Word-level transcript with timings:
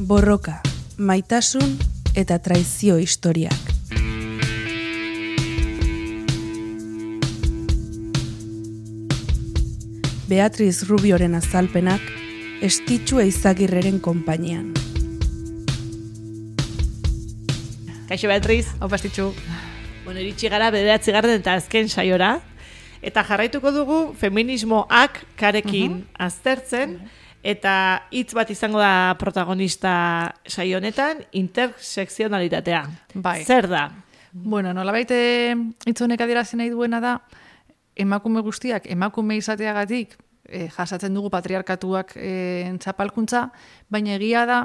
Borroka, 0.00 0.62
maitasun 0.96 1.76
eta 2.16 2.38
traizio 2.40 2.96
historiak. 2.96 3.68
Beatriz 10.30 10.86
Rubioren 10.88 11.34
azalpenak 11.34 12.02
estitxu 12.62 13.20
eizagirreren 13.20 13.98
konpainian. 14.00 14.70
Kaixo 18.08 18.28
Beatriz, 18.30 18.66
Hau 18.80 18.88
pastitxu. 18.88 19.32
bueno, 20.04 20.20
iritsi 20.20 20.48
gara 20.48 20.70
bederatzi 20.70 21.12
garden 21.12 21.40
eta 21.40 21.54
azken 21.54 21.88
saiora. 21.88 22.40
Eta 23.02 23.22
jarraituko 23.24 23.70
dugu 23.72 24.14
feminismoak 24.18 25.24
karekin 25.36 26.04
aztertzen, 26.18 26.98
eta 27.42 27.74
hitz 28.12 28.32
bat 28.36 28.50
izango 28.52 28.80
da 28.80 29.16
protagonista 29.18 29.92
saio 30.46 30.78
honetan, 30.78 31.24
intersekzionalitatea. 31.32 32.84
Bai. 33.14 33.42
Zer 33.44 33.68
da? 33.70 33.88
Bueno, 34.32 34.72
nolabait 34.76 35.10
eh, 35.10 35.54
hitz 35.86 36.00
honek 36.02 36.20
adierazi 36.20 36.58
nahi 36.60 36.70
duena 36.70 37.00
da, 37.02 37.16
emakume 37.96 38.42
guztiak, 38.46 38.86
emakume 38.90 39.36
izateagatik 39.40 40.14
eh, 40.44 40.68
jasatzen 40.70 41.14
dugu 41.14 41.30
patriarkatuak 41.32 42.14
eh, 42.16 42.70
zapalkuntza, 42.78 43.48
baina 43.90 44.14
egia 44.18 44.44
da, 44.46 44.60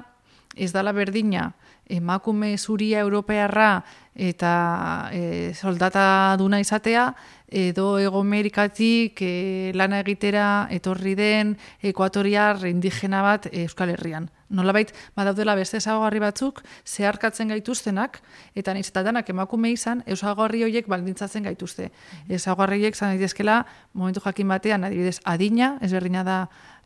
ez 0.56 0.72
dala 0.72 0.92
berdina, 0.92 1.54
emakume 1.86 2.58
zuria 2.58 3.00
europearra 3.00 3.84
eta 4.16 5.10
e, 5.12 5.54
soldata 5.54 6.36
duna 6.40 6.60
izatea, 6.60 7.10
edo 7.52 8.00
Ego 8.00 8.22
Amerikatik 8.24 9.22
e, 9.22 9.72
lana 9.76 10.00
egitera 10.02 10.68
etorri 10.72 11.14
den 11.16 11.56
ekuatoriar 11.84 12.64
indigena 12.66 13.22
bat 13.22 13.50
e, 13.52 13.66
Euskal 13.68 13.92
Herrian. 13.94 14.30
Nolabait, 14.50 14.92
badaudela 15.18 15.56
beste 15.58 15.78
ezagarri 15.82 16.22
batzuk 16.22 16.62
zeharkatzen 16.86 17.50
gaituztenak, 17.50 18.22
eta 18.56 18.74
nahiz 18.74 18.88
eta 18.92 19.04
danak 19.04 19.30
emakume 19.30 19.72
izan, 19.74 20.04
ezagarri 20.06 20.64
horiek 20.64 20.88
baldintzatzen 20.88 21.50
gaituzte. 21.50 21.90
Ezagarri 22.30 22.80
horiek 22.80 22.96
zan 22.96 23.16
daitezkela, 23.16 23.64
momentu 23.94 24.22
jakin 24.24 24.48
batean, 24.54 24.86
adibidez, 24.86 25.20
adina, 25.26 25.76
ezberdina 25.82 26.24
da 26.24 26.38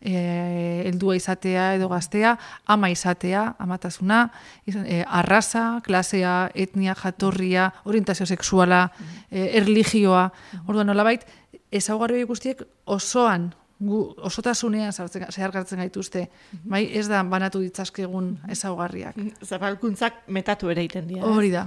e, 0.02 0.84
heldua 0.88 1.16
izatea 1.16 1.76
edo 1.76 1.90
gaztea, 1.90 2.38
ama 2.66 2.90
izatea, 2.90 3.56
amatasuna, 3.60 4.30
izan, 4.66 4.86
e, 4.88 5.04
arraza, 5.08 5.82
klasea, 5.86 6.52
etnia, 6.54 6.96
jatorria, 6.96 7.70
orientazio 7.86 8.26
sexuala, 8.26 8.90
e, 9.32 9.50
erligioa, 9.60 10.30
orduan 10.66 10.88
nolabait, 10.88 11.26
ezaugarri 11.72 12.20
horiek 12.20 12.30
guztiek 12.30 12.62
osoan 12.86 13.52
gu, 13.80 14.02
osotasunean 14.28 14.94
sartzen, 14.94 15.26
zeharkatzen 15.32 15.82
gaituzte, 15.84 16.28
bai 16.64 16.86
ez 17.00 17.08
da 17.08 17.24
banatu 17.24 17.62
ditzazkegun 17.64 18.36
ezaugarriak. 18.52 19.20
Zapalkuntzak 19.46 20.26
metatu 20.28 20.72
ere 20.72 20.86
egiten 20.86 21.08
dira. 21.08 21.28
Hori 21.28 21.52
da. 21.54 21.66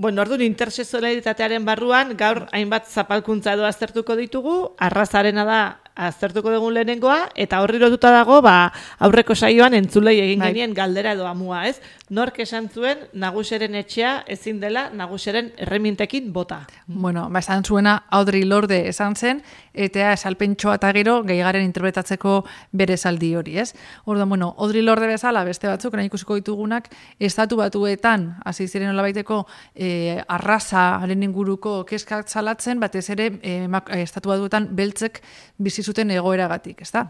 Bueno, 0.00 0.22
orduan 0.24 0.40
interseksualitatearen 0.46 1.66
barruan 1.66 2.14
gaur 2.16 2.46
hainbat 2.56 2.86
zapalkuntza 2.88 3.52
edo 3.52 3.66
aztertuko 3.68 4.14
ditugu, 4.16 4.54
arrazarena 4.80 5.44
da 5.44 5.58
aztertuko 5.94 6.50
dugun 6.52 6.74
lehenengoa, 6.74 7.30
eta 7.34 7.60
horri 7.62 7.78
lotuta 7.78 8.10
dago, 8.14 8.40
ba, 8.42 8.72
aurreko 8.98 9.34
saioan 9.34 9.74
entzulei 9.74 10.18
egin 10.20 10.40
Bai. 10.40 10.50
genien 10.52 10.74
galdera 10.74 11.12
edo 11.12 11.26
amua, 11.26 11.66
ez? 11.68 11.80
Nork 12.10 12.40
esan 12.42 12.68
zuen 12.68 13.04
naguseren 13.12 13.74
etxea 13.78 14.24
ezin 14.26 14.60
dela 14.60 14.88
naguseren 14.94 15.52
erremintekin 15.58 16.32
bota. 16.32 16.62
Bueno, 16.86 17.28
ba, 17.30 17.38
esan 17.38 17.64
zuena 17.64 18.04
Audrey 18.10 18.44
Lorde 18.44 18.88
esan 18.88 19.16
zen, 19.16 19.42
eta 19.74 20.12
esalpentsoa 20.12 20.76
eta 20.80 20.92
gero 20.96 21.20
gehiagaren 21.26 21.64
interpretatzeko 21.66 22.40
bere 22.72 22.96
zaldi 22.96 23.34
hori, 23.36 23.58
ez? 23.58 23.74
Orduan, 24.04 24.28
bueno, 24.28 24.54
Audrey 24.58 24.82
Lorde 24.82 25.06
bezala 25.06 25.44
beste 25.44 25.68
batzuk, 25.68 25.94
nahi 25.94 26.10
ikusiko 26.10 26.38
ditugunak, 26.40 26.88
estatu 27.18 27.60
batuetan, 27.60 28.36
hasi 28.44 28.66
ziren 28.68 28.90
nolabaiteko 28.90 29.44
e, 29.74 30.20
arrazaren 30.28 31.22
inguruko 31.22 31.84
keskak 31.86 32.28
salatzen, 32.28 32.80
batez 32.80 33.08
ere 33.14 33.30
e, 33.42 33.56
e, 33.66 34.02
estatu 34.02 34.32
batuetan 34.32 34.70
beltzek 34.76 35.22
bizi 35.58 35.79
zuten 35.82 36.10
egoeragatik, 36.10 36.80
ezta? 36.82 37.06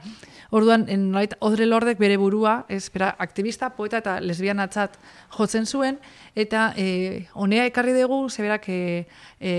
Orduan, 0.50 0.86
en, 0.88 1.10
nolabait, 1.10 1.34
Audrey 1.40 1.66
Lordek 1.66 1.98
bere 1.98 2.16
burua, 2.20 2.64
ez, 2.68 2.88
bera, 2.94 3.14
aktivista, 3.18 3.70
poeta 3.76 4.00
eta 4.02 4.18
lesbianatzat 4.20 4.96
jotzen 5.36 5.66
zuen, 5.66 6.00
eta 6.34 6.70
e, 6.76 7.26
honea 7.34 7.66
ekarri 7.70 7.94
dugu, 7.96 8.24
zeberak 8.30 8.68
e, 8.68 8.80
e, 9.40 9.52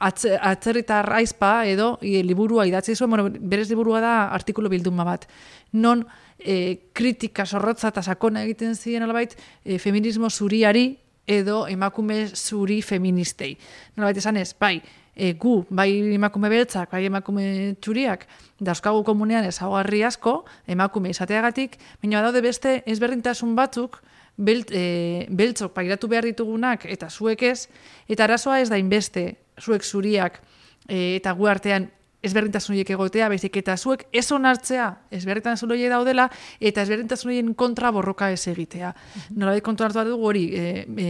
atze, 0.00 0.34
atzerritar 0.40 1.12
aizpa 1.14 1.52
edo 1.68 1.92
e, 2.02 2.24
liburua 2.24 2.66
idatzi 2.66 2.96
zuen, 2.96 3.10
bueno, 3.12 3.28
berez 3.30 3.68
liburua 3.70 4.00
da 4.00 4.14
artikulu 4.34 4.72
bilduma 4.72 5.04
bat, 5.06 5.28
non 5.72 6.06
e, 6.38 6.90
kritika 6.92 7.46
zorrotza 7.46 7.92
eta 7.92 8.02
sakona 8.02 8.42
egiten 8.46 8.74
ziren 8.74 9.04
nolabait 9.04 9.36
e, 9.64 9.78
feminismo 9.78 10.30
zuriari 10.30 10.96
edo 11.30 11.66
emakume 11.68 12.24
zuri 12.34 12.80
feministei. 12.82 13.54
Nolabait 13.96 14.18
esan 14.18 14.40
ez, 14.40 14.50
bai, 14.58 14.80
e, 15.14 15.32
gu, 15.34 15.64
bai 15.70 15.90
emakume 16.14 16.50
beltzak, 16.52 16.90
bai 16.92 17.04
emakume 17.06 17.74
txuriak, 17.80 18.26
dauzkagu 18.60 19.02
komunean 19.04 19.44
ezaugarri 19.48 20.02
asko, 20.06 20.44
emakume 20.70 21.12
izateagatik, 21.14 21.76
baina 22.02 22.22
daude 22.24 22.42
beste 22.44 22.80
ezberdintasun 22.86 23.54
batzuk, 23.58 24.00
belt, 24.40 24.72
e, 24.72 25.26
beltzok 25.30 25.74
pairatu 25.76 26.08
behar 26.08 26.28
ditugunak 26.28 26.86
eta 26.88 27.10
zuek 27.10 27.42
ez, 27.42 27.68
eta 28.08 28.24
arazoa 28.24 28.60
ez 28.60 28.68
da 28.70 28.78
inbeste 28.80 29.34
zuek 29.60 29.84
zuriak 29.84 30.40
e, 30.88 31.16
eta 31.18 31.32
gu 31.36 31.48
artean 31.50 31.90
ezberdintasun 32.22 32.74
horiek 32.74 32.90
egotea, 32.92 33.28
baizik 33.32 33.56
eta 33.62 33.76
zuek 33.76 34.04
ez 34.12 34.26
onartzea 34.32 34.86
ezberdintasun 35.16 35.70
horiek 35.72 35.92
daudela 35.92 36.28
eta 36.60 36.84
ezberdintasun 36.84 37.30
horien 37.30 37.52
kontra 37.54 37.90
borroka 37.94 38.30
ez 38.30 38.42
egitea. 38.50 38.92
Nolabait 39.36 39.64
kontuartu 39.64 40.04
dugu 40.08 40.28
hori, 40.28 40.46
e, 40.52 40.84
e, 40.84 41.06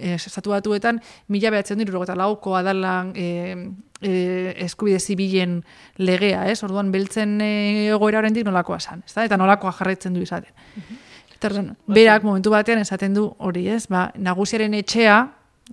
e, 0.00 0.14
estatu 0.16 0.50
batuetan, 0.50 1.00
mila 1.28 1.52
behatzen 1.54 1.78
dira, 1.78 2.02
eta 2.02 2.16
lauko 2.18 2.56
adalan 2.58 3.12
e, 3.14 3.28
e, 4.00 4.54
eskubide 4.66 4.98
zibilen 4.98 5.60
legea, 5.98 6.46
ez? 6.50 6.62
Orduan, 6.66 6.92
beltzen 6.92 7.38
e, 7.40 7.52
egoera 7.94 8.22
horrendik 8.22 8.46
nolakoa 8.46 8.80
san, 8.80 9.04
ez 9.06 9.14
da? 9.14 9.26
Eta 9.28 9.38
nolakoa 9.40 9.72
jarraitzen 9.78 10.16
du 10.16 10.24
izaten. 10.26 10.54
Eta 11.36 11.52
orduan, 11.52 11.74
berak 11.86 12.26
momentu 12.26 12.50
batean 12.50 12.82
esaten 12.82 13.14
du 13.14 13.28
hori, 13.38 13.68
ez? 13.70 13.86
Ba, 13.90 14.08
nagusiaren 14.18 14.74
etxea, 14.74 15.20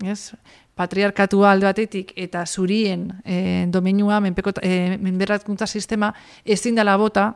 ez? 0.06 0.36
Patriarkatua 0.76 1.52
alde 1.52 1.68
batetik 1.70 2.12
eta 2.20 2.46
zurien 2.46 3.08
e, 3.24 3.66
domenua, 3.72 4.20
menpeko, 4.20 4.54
e, 4.62 4.98
menberatkuntza 5.02 5.68
sistema 5.68 6.14
ezin 6.44 6.76
dela 6.76 6.98
bota 6.98 7.32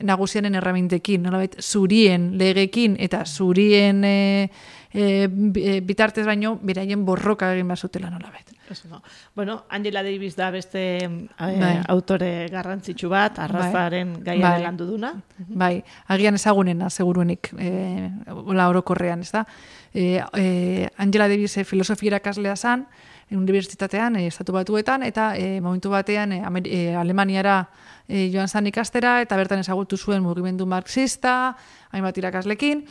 nagusienen 0.00 0.54
erramintekin, 0.54 1.22
nolabait 1.22 1.56
zurien 1.60 2.32
legekin 2.38 2.96
eta 3.00 3.24
zurien 3.26 4.02
e, 4.04 4.50
e, 4.92 5.26
bi- 5.30 5.80
bitartez 5.80 6.26
baino 6.26 6.58
beraien 6.62 7.04
borroka 7.04 7.52
egin 7.54 7.68
behar 7.68 7.78
zutela 7.78 8.10
nolabait. 8.10 8.52
Eso 8.68 8.88
no. 8.88 9.00
Bueno, 9.36 9.64
Angela 9.70 10.02
Davis 10.02 10.34
da 10.34 10.50
beste 10.50 10.96
eh, 11.04 11.08
Bai. 11.38 11.80
autore 11.86 12.48
garrantzitsu 12.50 13.08
bat, 13.08 13.38
arrazaren 13.38 14.14
Bai. 14.14 14.22
gaiaren 14.24 14.64
landu 14.64 14.86
duna. 14.86 15.12
Bai, 15.38 15.84
agian 16.08 16.34
ezagunena, 16.34 16.90
seguruenik, 16.90 17.52
e, 17.58 18.10
ola 18.34 18.68
orokorrean, 18.68 19.20
ez 19.22 19.30
da? 19.30 19.44
E, 19.94 20.20
e, 20.34 20.88
Angela 20.98 21.28
Davis 21.28 21.56
e, 21.58 21.64
filosofia 21.64 22.08
irakaslea 22.16 22.56
zan, 22.56 22.88
unibertsitatean, 23.30 24.16
e, 24.16 24.26
estatu 24.28 24.54
batuetan, 24.54 25.02
eta 25.02 25.32
e, 25.36 25.60
momentu 25.60 25.90
batean 25.90 26.32
e, 26.32 26.94
Alemaniara 26.94 27.58
e, 28.08 28.28
joan 28.32 28.48
zan 28.48 28.66
ikastera, 28.70 29.20
eta 29.22 29.36
bertan 29.36 29.62
ezagutu 29.64 29.96
zuen 29.96 30.22
mugimendu 30.22 30.66
marxista, 30.66 31.56
hainbat 31.90 32.18
irakaslekin, 32.18 32.84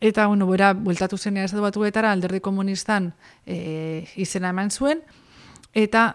eta, 0.00 0.26
bueno, 0.26 0.46
bera, 0.46 0.72
bueltatu 0.74 1.18
zenean 1.18 1.48
estatu 1.48 1.66
batuetara, 1.66 2.12
alderdi 2.12 2.40
komunistan 2.40 3.12
e, 3.46 4.06
izena 4.16 4.54
eman 4.54 4.70
zuen, 4.70 5.02
eta 5.74 6.14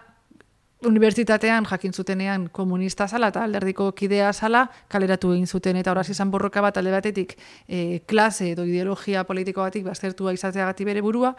unibertsitatean 0.84 1.64
jakin 1.64 1.92
zutenean 1.92 2.48
komunista 2.52 3.06
zala 3.08 3.30
eta 3.32 3.44
alderdiko 3.44 3.92
kidea 3.96 4.32
zala 4.32 4.66
kaleratu 4.92 5.32
egin 5.32 5.46
zuten 5.46 5.76
eta 5.80 5.90
horaz 5.90 6.10
izan 6.12 6.30
borroka 6.30 6.60
bat 6.60 6.76
alde 6.76 6.92
batetik 6.92 7.32
e, 7.68 8.00
klase 8.06 8.50
edo 8.50 8.66
ideologia 8.68 9.24
politiko 9.24 9.62
batik 9.64 9.86
baztertua 9.86 10.34
izateagati 10.36 10.84
bere 10.84 11.00
burua 11.00 11.32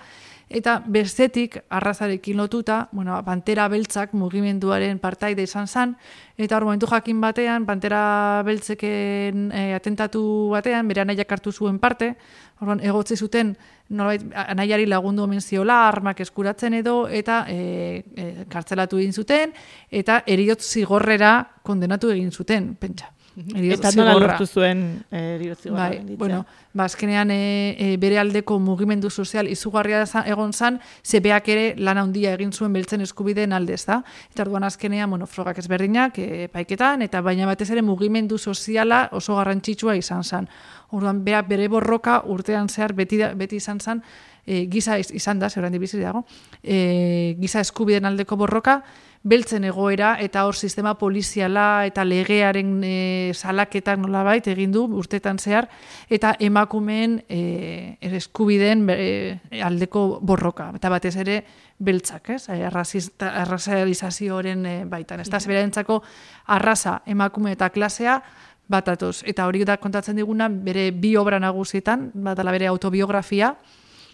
eta 0.49 0.77
bestetik 0.87 1.57
arrazarekin 1.69 2.37
lotuta, 2.37 2.87
bueno, 2.91 3.19
Pantera 3.25 3.67
Beltzak 3.67 4.13
mugimenduaren 4.13 4.97
partaide 4.97 5.43
izan 5.43 5.67
zan 5.67 5.97
eta 6.37 6.57
hor 6.57 6.65
momentu 6.65 6.87
jakin 6.89 7.21
batean 7.21 7.65
Pantera 7.65 8.41
Beltzeken 8.47 9.51
e, 9.51 9.73
atentatu 9.75 10.49
batean 10.55 10.87
bere 10.87 11.05
anaiak 11.05 11.31
hartu 11.31 11.51
zuen 11.51 11.77
parte, 11.77 12.15
orduan 12.61 12.79
egotzi 12.83 13.15
zuten 13.17 13.55
nolabait 13.89 14.23
anaiari 14.33 14.85
lagundu 14.85 15.23
omen 15.23 15.41
ziola 15.41 15.87
armak 15.87 16.19
eskuratzen 16.25 16.73
edo 16.73 17.07
eta 17.07 17.45
e, 17.47 18.03
e, 18.15 18.45
kartzelatu 18.49 18.97
egin 18.97 19.13
zuten 19.13 19.53
eta 19.91 20.23
eriot 20.27 20.61
zigorrera 20.61 21.35
kondenatu 21.63 22.09
egin 22.11 22.31
zuten, 22.31 22.75
pentsa. 22.75 23.13
Heriotz 23.37 23.77
Eta 23.83 23.91
nola 23.93 24.15
lortu 24.17 24.47
zuen 24.49 24.79
eh, 25.11 25.35
eriotz 25.35 25.59
zigorra 25.61 25.83
Bai, 25.83 25.97
gainditzea? 25.99 26.17
bueno, 26.17 26.39
ba, 26.73 26.85
azkenean 26.89 27.29
e, 27.29 27.75
e, 27.77 27.89
bere 28.01 28.17
aldeko 28.17 28.57
mugimendu 28.57 29.11
sozial 29.11 29.45
izugarria 29.47 29.99
za- 30.07 30.23
egon 30.25 30.53
zan, 30.57 30.79
zebeak 31.05 31.47
ere 31.53 31.67
lan 31.77 31.99
handia 32.01 32.33
egin 32.33 32.51
zuen 32.51 32.73
beltzen 32.73 33.01
eskubideen 33.05 33.53
alde, 33.53 33.75
ez 33.77 33.85
da? 33.85 33.99
Eta 34.33 34.41
orduan 34.41 34.65
azkenean, 34.65 35.11
bueno, 35.13 35.27
frogak 35.29 35.59
ezberdinak, 35.61 36.17
e, 36.17 36.47
paiketan, 36.49 37.03
eta 37.05 37.21
baina 37.21 37.45
batez 37.45 37.69
ere 37.69 37.83
mugimendu 37.85 38.39
soziala 38.41 39.09
oso 39.11 39.35
garrantzitsua 39.37 39.95
izan 40.01 40.23
zan. 40.23 40.49
Orduan, 40.91 41.23
bera, 41.25 41.41
bere 41.41 41.67
borroka 41.67 42.21
urtean 42.25 42.69
zehar 42.69 42.93
beti, 42.93 43.17
da- 43.17 43.33
beti 43.33 43.57
izan 43.59 43.79
zan, 43.79 44.03
e, 44.45 44.65
giza 44.71 44.97
iz- 44.99 45.11
izan 45.11 45.39
da, 45.39 45.49
zeuran 45.49 45.71
dibizi 45.73 45.99
dago, 45.99 46.25
e, 46.63 47.35
giza 47.39 47.59
eskubideen 47.59 48.05
aldeko 48.05 48.37
borroka, 48.37 48.81
beltzen 49.27 49.65
egoera 49.67 50.15
eta 50.23 50.45
hor 50.45 50.55
sistema 50.55 50.93
poliziala 50.95 51.85
eta 51.89 52.05
legearen 52.05 52.81
e, 52.85 53.31
salaketak 53.35 53.97
nolabait 53.99 54.45
egin 54.47 54.71
du 54.71 54.85
urtetan 54.85 55.39
zehar 55.41 55.67
eta 56.09 56.35
emakumeen 56.39 57.17
e, 57.27 57.97
eskubideen 57.99 58.85
e, 58.93 59.39
aldeko 59.63 60.19
borroka 60.21 60.69
eta 60.75 60.89
batez 60.93 61.15
ere 61.17 61.41
beltzak, 61.79 62.29
ez? 62.37 62.47
E, 62.49 62.61
arrazista- 62.69 63.33
arrazalizazioaren 63.41 64.65
e, 64.65 64.75
baitan. 64.85 65.19
Ez 65.19 65.29
da, 65.29 65.39
zeberentzako 65.39 66.01
arraza 66.47 67.01
emakume 67.05 67.51
eta 67.57 67.69
klasea 67.69 68.21
batatoz. 68.67 69.21
Eta 69.25 69.47
hori 69.47 69.63
da 69.65 69.77
kontatzen 69.77 70.17
diguna 70.19 70.49
bere 70.49 70.91
bi 70.91 71.15
obra 71.17 71.39
nagusietan, 71.39 72.11
bat 72.13 72.39
ala 72.39 72.51
bere 72.51 72.67
autobiografia, 72.67 73.55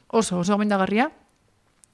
oso, 0.07 0.39
oso 0.39 0.53
gomendagarria, 0.53 1.09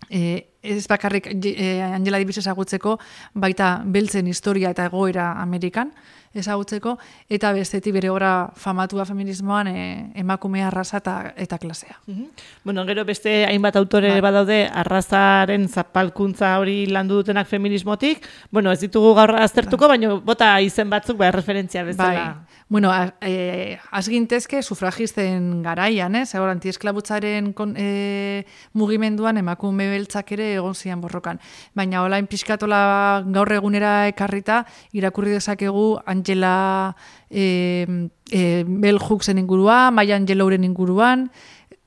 e, 0.10 0.59
ez 0.62 0.88
bakarrik 0.88 1.28
e, 1.32 1.82
Angela 1.82 2.20
Davis 2.20 2.38
ezagutzeko, 2.42 2.98
baita 3.34 3.82
beltzen 3.86 4.28
historia 4.28 4.72
eta 4.76 4.86
egoera 4.90 5.34
Amerikan 5.42 5.94
ezagutzeko, 6.34 6.94
eta 7.30 7.52
bestetik 7.56 7.94
bere 7.96 8.10
obra 8.14 8.52
famatua 8.58 9.06
feminismoan 9.10 9.70
e, 9.72 9.86
emakume 10.22 10.62
arrasa 10.64 11.00
eta, 11.02 11.16
eta 11.36 11.58
klasea. 11.58 11.98
Mhm. 12.06 12.28
Bueno, 12.64 12.86
gero 12.86 13.06
beste 13.06 13.46
hainbat 13.48 13.76
autore 13.76 14.12
Bai. 14.12 14.22
badaude 14.22 14.60
arrazaren 14.72 15.68
zapalkuntza 15.68 16.58
hori 16.60 16.86
landu 16.86 17.22
dutenak 17.24 17.48
feminismotik. 17.48 18.26
Bueno, 18.52 18.72
ez 18.72 18.80
ditugu 18.80 19.16
gaur 19.16 19.36
aztertuko, 19.42 19.88
baina 19.88 20.14
bota 20.16 20.54
izen 20.62 20.90
batzuk 20.90 21.18
bai 21.18 21.32
referentzia 21.32 21.84
bezala. 21.84 22.26
Bai. 22.26 22.60
Bueno, 22.70 22.92
a, 22.92 23.16
e, 23.22 23.80
azgintezke 23.90 24.62
sufragisten 24.62 25.64
garaian, 25.64 26.14
ez? 26.16 26.36
Hor, 26.36 26.52
antiesklabutzaren 26.52 27.54
kon, 27.58 27.74
e, 27.76 28.46
mugimenduan 28.78 29.42
emakume 29.42 29.90
beltzak 29.90 30.36
ere 30.38 30.49
egon 30.58 30.76
zian 30.76 31.02
borrokan. 31.02 31.40
Baina 31.76 32.04
olain 32.04 32.28
pixkatola 32.28 33.24
gaur 33.28 33.52
egunera 33.54 34.08
ekarrita, 34.10 34.64
irakurri 34.94 35.38
dezakegu 35.38 36.00
Angela 36.06 36.96
e, 37.30 38.10
e, 38.32 38.64
Bell 38.68 39.00
Hooksen 39.00 39.38
inguruan, 39.38 39.94
Maya 39.94 40.16
Angelouren 40.16 40.64
inguruan, 40.64 41.30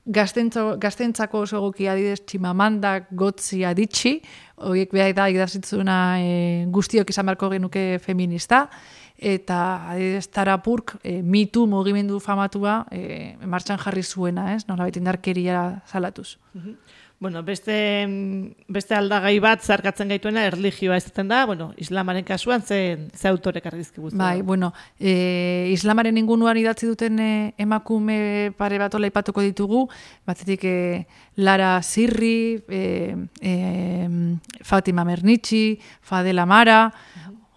gaztentzo, 0.05 0.77
gaztentzako 0.79 1.45
oso 1.45 1.57
egokia 1.57 1.93
adidez 1.93 2.23
Chimamanda 2.25 2.97
Gotzi 3.11 3.63
Adichie, 3.63 4.21
horiek 4.57 4.91
behar 4.93 5.13
da 5.15 5.29
idazitzuna 5.31 6.19
e, 6.19 6.33
guztiok 6.71 7.09
izan 7.09 7.27
beharko 7.27 7.49
genuke 7.53 7.99
feminista, 8.03 8.67
eta 9.17 9.89
adidez 9.93 10.27
Tara 10.27 10.57
Burk 10.57 10.97
e, 11.03 11.21
Too 11.47 11.67
mugimendu 11.67 12.19
famatua 12.19 12.85
e, 12.91 13.35
martxan 13.45 13.79
jarri 13.79 14.03
zuena, 14.03 14.53
ez? 14.55 14.67
Nola 14.67 14.89
indarkeria 14.89 15.81
salatuz. 15.87 16.37
Bueno, 17.23 17.41
beste, 17.41 17.73
beste 18.67 18.95
aldagai 18.97 19.37
bat 19.39 19.61
zarkatzen 19.63 20.09
gaituena 20.11 20.41
erlijioa 20.43 20.97
ez 20.99 21.05
da, 21.15 21.45
bueno, 21.47 21.69
islamaren 21.79 22.25
kasuan 22.27 22.61
ze, 22.61 23.07
ze 23.15 23.29
autorek 23.29 23.65
argizkigu 23.65 24.09
Bai, 24.11 24.41
bueno, 24.41 24.73
e, 24.99 25.69
islamaren 25.71 26.17
ingunuan 26.19 26.57
idatzi 26.59 26.85
duten 26.85 27.19
e, 27.23 27.53
emakume 27.57 28.51
pare 28.57 28.77
bat 28.77 28.95
ola 28.99 29.07
ipatuko 29.07 29.39
ditugu, 29.39 29.85
batetik 30.27 30.65
e, 30.65 31.07
Lara 31.37 31.81
Sirri, 31.81 32.59
e, 32.67 33.15
e, 33.39 33.53
Fatima 34.61 35.05
Mernitzi, 35.07 35.79
Fadela 36.01 36.45
Mara, 36.45 36.91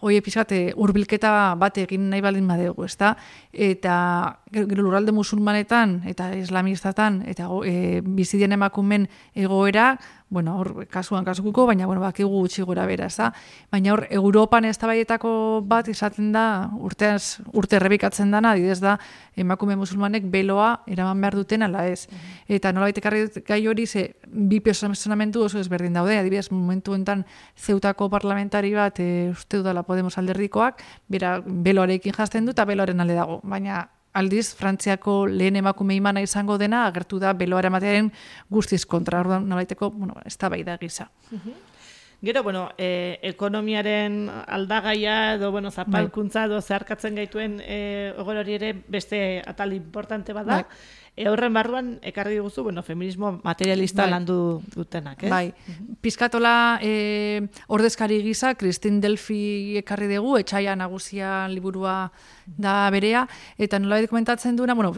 Hoi 0.07 0.21
pixkat, 0.21 0.53
urbilketa 0.77 1.31
bat 1.59 1.79
egin 1.81 2.11
nahi 2.13 2.21
baldin 2.23 2.47
badegu, 2.47 2.85
ezta? 2.85 3.15
Eta 3.57 4.41
gero 4.53 4.83
lurralde 4.85 5.13
musulmanetan 5.13 6.03
eta 6.07 6.29
islamistatan 6.37 7.23
eta 7.27 7.49
e, 7.65 8.03
bizidien 8.05 8.53
emakumen 8.53 9.09
egoera, 9.35 9.97
bueno, 10.29 10.57
hor 10.59 10.87
kasuan 10.91 11.25
kasukuko, 11.25 11.67
baina 11.67 11.87
bueno, 11.87 12.01
bakigu 12.03 12.29
gutxi 12.29 12.63
gora 12.67 12.87
bera, 12.87 13.07
ezta? 13.07 13.31
Baina 13.71 13.93
hor 13.95 14.07
Europan 14.11 14.65
eztabaietako 14.67 15.63
bat 15.67 15.87
izaten 15.89 16.33
da 16.35 16.69
urteaz 16.83 17.39
urte 17.55 17.79
errebikatzen 17.79 18.33
dana, 18.35 18.51
adibidez 18.57 18.81
da 18.83 18.97
emakume 19.37 19.77
musulmanek 19.77 20.27
beloa 20.31 20.83
eraman 20.91 21.21
behar 21.23 21.37
duten 21.39 21.63
ala 21.63 21.87
ez. 21.87 22.09
Eta 22.49 22.73
nolabait 22.75 22.99
ekarri 22.99 23.27
gai 23.47 23.61
hori 23.69 23.87
ze 23.87 24.17
bi 24.27 24.59
personamentu 24.61 25.45
oso 25.45 25.61
ezberdin 25.61 25.95
daude, 25.95 26.19
adibidez 26.19 26.51
momentu 26.51 26.95
enten 26.95 27.25
zeutako 27.55 28.11
parlamentari 28.11 28.75
bat 28.75 28.99
e, 28.99 29.31
uste 29.31 29.63
dudala 29.63 29.85
Podemos 29.87 30.19
alderdikoak, 30.19 30.83
bera 31.09 31.39
beloarekin 31.47 32.13
jazten 32.13 32.45
du 32.45 32.51
eta 32.51 32.65
beloaren 32.67 33.01
alde 33.01 33.15
dago, 33.15 33.41
baina 33.47 33.87
aldiz 34.17 34.55
Frantziako 34.57 35.27
lehen 35.29 35.57
emakume 35.61 35.95
imana 35.95 36.23
izango 36.25 36.57
dena 36.59 36.87
agertu 36.87 37.19
da 37.21 37.33
beloara 37.37 37.69
ematearen 37.73 38.11
guztiz 38.51 38.85
kontra, 38.87 39.21
orduan 39.21 39.49
nolaiteko, 39.49 39.91
bueno, 39.91 40.15
ez 40.25 40.37
da 40.39 40.79
gisa. 40.79 41.11
Gero, 42.23 42.43
bueno, 42.43 42.71
e, 42.79 43.19
ekonomiaren 43.23 44.31
aldagaia 44.49 45.35
edo, 45.35 45.51
bueno, 45.53 45.71
zapalkuntza 45.71 46.47
edo 46.49 46.63
zeharkatzen 46.63 47.15
gaituen 47.15 47.61
e, 47.61 48.15
ogor 48.17 48.41
hori 48.41 48.55
ere 48.55 48.73
beste 48.89 49.43
atal 49.47 49.75
importante 49.75 50.33
bada. 50.33 50.63
Bai. 50.63 50.65
E, 51.17 51.31
horren 51.33 51.55
barruan, 51.57 51.95
ekarri 52.05 52.35
diguzu, 52.37 52.63
bueno, 52.63 52.83
feminismo 52.85 53.39
materialista 53.43 54.03
Bai. 54.03 54.11
landu 54.11 54.35
dutenak, 54.75 55.23
ez? 55.25 55.31
Bai, 55.33 55.47
pizkatola 56.05 56.79
e, 56.85 57.49
ordezkari 57.73 58.19
gisa, 58.21 58.51
Kristin 58.61 58.99
Delphi 59.01 59.79
ekarri 59.81 60.11
dugu, 60.11 60.35
etxaia 60.37 60.75
nagusia 60.77 61.47
liburua 61.49 62.11
da 62.45 62.91
berea, 62.93 63.23
eta 63.57 63.81
nola 63.81 64.03
komentatzen 64.11 64.59
duena, 64.61 64.75
bueno, 64.77 64.93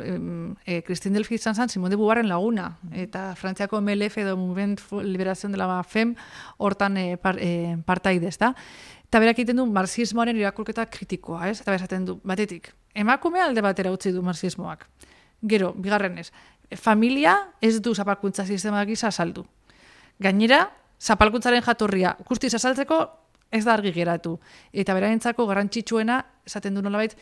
e, 0.66 0.82
Kristin 0.82 1.14
Delphi 1.14 1.38
izan 1.38 1.54
zen 1.54 1.70
Simone 1.70 1.94
de 1.94 2.00
Beauvoiren 2.00 2.26
laguna, 2.28 2.72
eta 2.90 3.36
Frantziako 3.38 3.78
MLF 3.80 4.18
edo 4.24 4.36
Movement 4.36 4.80
for 4.80 5.04
Liberación 5.04 5.52
de 5.52 5.58
la 5.58 5.84
FEM 5.84 6.16
hortan 6.56 6.96
e, 6.96 7.16
par, 7.16 7.38
e, 7.38 7.78
partaide, 7.86 8.26
ezta? 8.26 8.56
Eta 9.06 9.22
berak 9.22 9.38
egiten 9.38 9.62
du 9.62 9.68
marxismoaren 9.70 10.36
irakurketa 10.36 10.88
kritikoa, 10.90 11.46
ez? 11.48 11.60
Eta 11.62 11.78
esaten 11.78 12.10
du, 12.10 12.18
batetik, 12.26 12.72
emakume 12.92 13.38
alde 13.40 13.62
batera 13.62 13.94
utzi 13.94 14.10
du 14.10 14.26
marxismoak. 14.26 14.88
Gero, 15.42 15.72
bigarrenez, 15.76 16.32
familia 16.76 17.54
ez 17.60 17.80
du 17.82 17.94
zapalkuntza 17.94 18.46
sistema 18.46 18.84
gisa 18.84 19.10
saldu. 19.12 19.46
Gainera, 20.18 20.70
zapalkuntzaren 20.98 21.62
jatorria 21.62 22.16
guztiz 22.26 22.54
azaltzeko 22.54 22.98
ez 23.50 23.64
da 23.64 23.74
argi 23.74 23.92
geratu. 23.92 24.38
Eta 24.72 24.94
berarentzako 24.94 25.46
garrantzitsuena, 25.46 26.24
esaten 26.46 26.74
du 26.74 26.82
nolabait, 26.82 27.14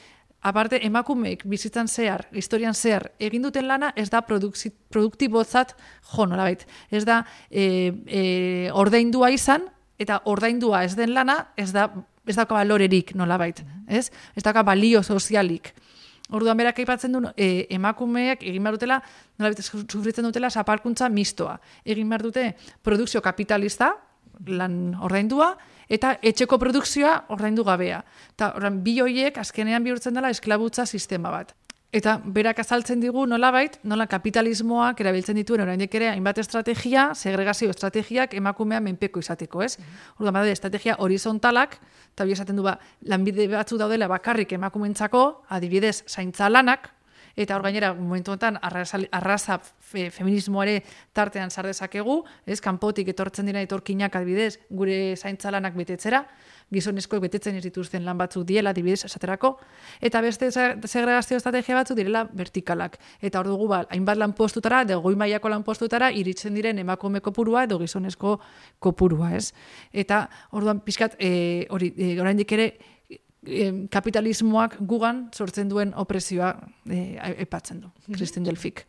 aparte 0.47 0.81
emakumeek 0.87 1.45
bizitzan 1.49 1.89
zehar, 1.89 2.27
historian 2.33 2.75
zehar, 2.75 3.11
egin 3.19 3.43
duten 3.43 3.69
lana 3.69 3.93
ez 3.97 4.09
da 4.11 4.23
produktibotzat 4.23 5.77
jo 6.13 6.27
nolabait. 6.27 6.67
Ez 6.91 7.05
da 7.05 7.23
e, 7.51 7.93
e, 8.07 8.23
ordaindua 8.73 9.31
izan, 9.35 9.69
eta 9.99 10.21
ordaindua 10.25 10.85
ez 10.85 10.95
den 10.97 11.15
lana, 11.15 11.53
ez 11.57 11.73
da 11.73 11.91
ez 12.27 12.35
dauka 12.35 12.57
balorerik 12.57 13.15
nolabait, 13.15 13.61
ez? 13.87 14.11
Ez 14.35 14.43
dauka 14.43 14.65
balio 14.67 15.03
sozialik. 15.03 15.71
Orduan 16.35 16.59
berak 16.59 16.81
aipatzen 16.83 17.13
du 17.13 17.23
e, 17.37 17.67
emakumeek 17.71 18.43
egin 18.43 18.65
behar 18.65 18.79
dutela, 18.79 19.01
nolabait 19.39 19.63
sufritzen 19.63 20.27
dutela 20.27 20.51
zapalkuntza 20.51 21.09
mistoa. 21.09 21.59
Egin 21.85 22.09
behar 22.11 22.25
dute 22.27 22.47
produkzio 22.83 23.23
kapitalista, 23.23 23.93
lan 24.47 24.97
ordaindua, 25.01 25.53
eta 25.89 26.17
etxeko 26.23 26.59
produkzioa 26.59 27.15
ordaindu 27.35 27.65
gabea. 27.65 28.03
Eta 28.35 28.53
ordan 28.59 28.83
bi 28.85 28.99
hoiek 29.01 29.39
azkenean 29.39 29.85
bihurtzen 29.87 30.19
dela 30.19 30.33
esklabutza 30.35 30.87
sistema 30.87 31.31
bat. 31.31 31.55
Eta 31.95 32.17
berak 32.19 32.59
azaltzen 32.59 33.01
digu 33.01 33.23
nolabait, 33.31 33.79
nola 33.87 34.09
kapitalismoak 34.11 35.01
erabiltzen 35.01 35.39
dituen 35.39 35.63
oraindik 35.63 35.95
ere 35.95 36.09
hainbat 36.11 36.41
estrategia, 36.43 37.13
segregazio 37.15 37.71
estrategiak 37.71 38.35
emakumea 38.35 38.81
menpeko 38.83 39.23
izateko, 39.23 39.63
ez? 39.63 39.77
Orduan 40.19 40.35
badaude 40.35 40.57
estrategia 40.57 40.97
horizontalak, 40.99 41.79
eta 42.13 42.27
bi 42.27 42.35
esaten 42.35 42.59
du 42.59 42.67
ba, 42.67 42.75
lanbide 43.07 43.47
batzu 43.55 43.79
daudela 43.79 44.11
bakarrik 44.11 44.53
emakumentzako, 44.59 45.23
adibidez, 45.49 46.03
zaintza 46.11 46.51
lanak, 46.51 46.91
eta 47.37 47.57
hor 47.57 47.63
gainera 47.63 47.93
momentu 47.95 48.33
honetan 48.33 48.59
arraza, 48.63 48.99
arraza 49.13 49.59
fe, 49.61 50.11
feminismoare 50.11 50.83
tartean 51.13 51.51
sar 51.51 51.67
dezakegu, 51.69 52.23
ez 52.47 52.61
kanpotik 52.65 53.09
etortzen 53.13 53.47
dira 53.47 53.61
etorkinak 53.61 54.17
adibidez 54.17 54.59
gure 54.71 55.17
zaintza 55.17 55.53
lanak 55.53 55.77
betetzera, 55.77 56.25
gizonezkoek 56.73 57.21
betetzen 57.23 57.55
ez 57.55 57.63
dituzten 57.63 58.03
lan 58.05 58.19
batzuk 58.19 58.43
diela 58.49 58.73
adibidez 58.73 59.05
esaterako, 59.07 59.53
eta 60.01 60.21
beste 60.25 60.51
se- 60.51 60.75
segregazio 60.83 61.37
estrategia 61.37 61.77
batzuk 61.77 61.97
direla 61.97 62.25
vertikalak. 62.33 62.99
Eta 63.21 63.39
hor 63.39 63.53
dugu 63.53 63.69
ba, 63.69 63.85
hainbat 63.91 64.19
lanpostutara, 64.19 64.83
edo 64.83 64.99
goi 65.05 65.15
mailako 65.15 65.53
lanpostutara 65.53 66.11
iritzen 66.11 66.55
diren 66.59 66.79
emakume 66.83 67.21
kopurua 67.21 67.65
edo 67.69 67.79
gizonezko 67.79 68.41
kopurua, 68.81 69.37
ez? 69.37 69.53
Eta 69.93 70.25
orduan 70.51 70.81
pixkat 70.81 71.15
e, 71.21 71.67
hori 71.71 71.93
e, 71.97 72.21
oraindik 72.21 72.53
ere 72.59 72.96
kapitalismoak 73.93 74.79
gugan 74.81 75.27
sortzen 75.35 75.71
duen 75.71 75.95
opresioa 75.97 76.53
e, 76.91 77.17
epatzen 77.47 77.81
du, 77.85 77.93
Kristin 78.13 78.45
Delfik. 78.45 78.85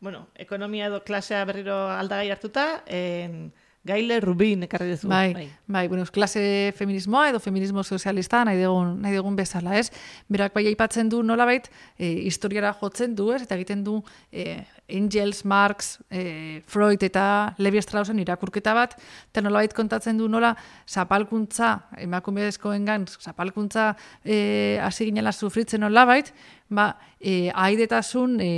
Bueno, 0.00 0.26
ekonomia 0.34 0.86
edo 0.86 1.02
klasea 1.06 1.44
berriro 1.46 1.76
aldagai 1.90 2.30
hartuta, 2.30 2.68
en, 2.86 3.50
gaile 3.88 4.20
rubin 4.20 4.64
ekarri 4.66 4.92
dezu. 4.92 5.08
Bai, 5.10 5.48
bai, 5.66 5.86
bueno, 5.88 6.04
klase 6.12 6.72
feminismoa 6.76 7.28
edo 7.30 7.40
feminismo 7.40 7.84
sozialista 7.84 8.42
nahi 8.46 8.60
dugun, 8.60 8.96
nahi 9.02 9.16
dugun 9.16 9.36
bezala, 9.38 9.78
ez? 9.78 9.88
Berak 10.28 10.54
bai 10.56 10.66
aipatzen 10.70 11.10
du 11.12 11.22
nolabait, 11.22 11.70
e, 11.96 12.10
historiara 12.28 12.74
jotzen 12.80 13.14
du, 13.18 13.30
ez? 13.34 13.42
Eta 13.46 13.56
egiten 13.58 13.84
du 13.86 14.00
e, 14.32 14.64
Engels, 14.88 15.44
Marx, 15.44 15.98
e, 16.10 16.62
Freud 16.66 17.02
eta 17.04 17.54
Levi 17.58 17.80
Straussen 17.84 18.18
irakurketa 18.18 18.72
bat, 18.74 18.96
eta 19.30 19.42
nolabait 19.44 19.74
kontatzen 19.76 20.18
du 20.18 20.28
nola 20.28 20.54
zapalkuntza, 20.88 21.74
emakumezkoengan 22.00 23.06
zapalkuntza 23.20 23.92
e, 24.24 24.78
hasi 24.82 25.10
ginela 25.10 25.32
sufritzen 25.32 25.84
nolabait, 25.84 26.32
ba, 26.68 26.88
e, 27.20 27.50
aidetasun 27.54 28.38
e, 28.40 28.50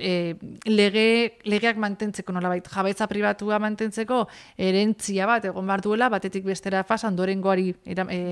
e, 0.00 0.14
lege, 0.72 1.06
legeak 1.44 1.80
mantentzeko 1.80 2.32
nolabait, 2.32 2.66
jabetza 2.72 3.08
pribatua 3.08 3.60
mantentzeko 3.62 4.26
erentzia 4.56 5.28
bat, 5.28 5.50
egon 5.52 5.68
behar 5.68 5.84
duela, 5.84 6.08
batetik 6.12 6.48
bestera 6.48 6.84
fasa, 6.88 7.12
ondorengoari 7.12 7.74
e, 7.84 8.26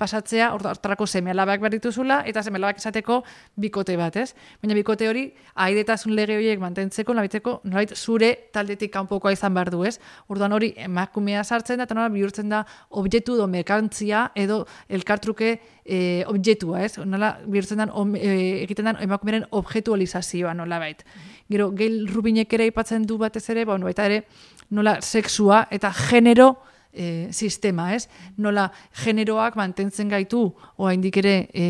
pasatzea, 0.00 0.50
hortarako 0.56 1.06
seme 1.06 1.30
alabak 1.34 1.60
behar 1.60 1.74
dituzula, 1.76 2.20
eta 2.28 2.42
seme 2.42 2.58
alabak 2.60 2.80
esateko 2.80 3.20
bikote 3.60 3.96
bat, 4.00 4.16
ez? 4.16 4.32
Baina 4.62 4.76
bikote 4.78 5.08
hori, 5.10 5.26
aidetasun 5.66 6.14
lege 6.16 6.38
horiek 6.38 6.62
mantentzeko, 6.62 7.14
nolabaiteko, 7.14 7.56
nolabait 7.68 7.92
zure 7.96 8.30
taldetik 8.54 8.92
kanpokoa 8.94 9.34
izan 9.36 9.54
behar 9.56 9.72
du, 9.74 9.82
ez? 9.88 9.98
Orduan 10.32 10.56
hori, 10.56 10.72
emakumea 10.86 11.44
sartzen 11.44 11.80
da, 11.80 11.88
eta 11.88 11.98
nola 11.98 12.08
bihurtzen 12.14 12.48
da 12.52 12.62
objektu 13.02 13.36
edo 13.38 13.48
merkantzia 13.50 14.30
edo 14.38 14.62
elkartruke 14.88 15.52
e, 15.84 16.00
objektua, 16.30 16.84
ez? 16.86 16.96
Nola 17.04 17.34
bihurtzen 17.44 17.84
da, 17.84 17.90
e, 18.16 18.32
egiten 18.64 18.90
da 18.90 18.96
emakumearen 19.04 19.48
objektualizazioa 19.60 20.56
nolabait. 20.56 21.04
Gero, 21.50 21.70
geil 21.76 22.06
rubinek 22.08 22.52
ere 22.56 22.70
aipatzen 22.70 23.06
du 23.06 23.18
batez 23.20 23.44
ere, 23.52 23.66
ba, 23.68 23.78
baita 23.84 24.08
ere, 24.08 24.24
nola 24.70 25.00
sexua 25.02 25.64
eta 25.74 25.90
genero 25.92 26.54
e, 26.92 27.28
sistema, 27.32 27.94
ez? 27.94 28.08
Nola 28.36 28.70
generoak 29.04 29.56
mantentzen 29.56 30.08
gaitu 30.08 30.48
oraindik 30.76 31.20
ere 31.22 31.34
e, 31.52 31.66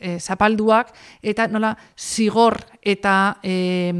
e, 0.00 0.16
zapalduak 0.20 0.92
eta 1.22 1.48
nola 1.48 1.76
zigor 1.96 2.58
eta 2.82 3.36
e, 3.42 3.92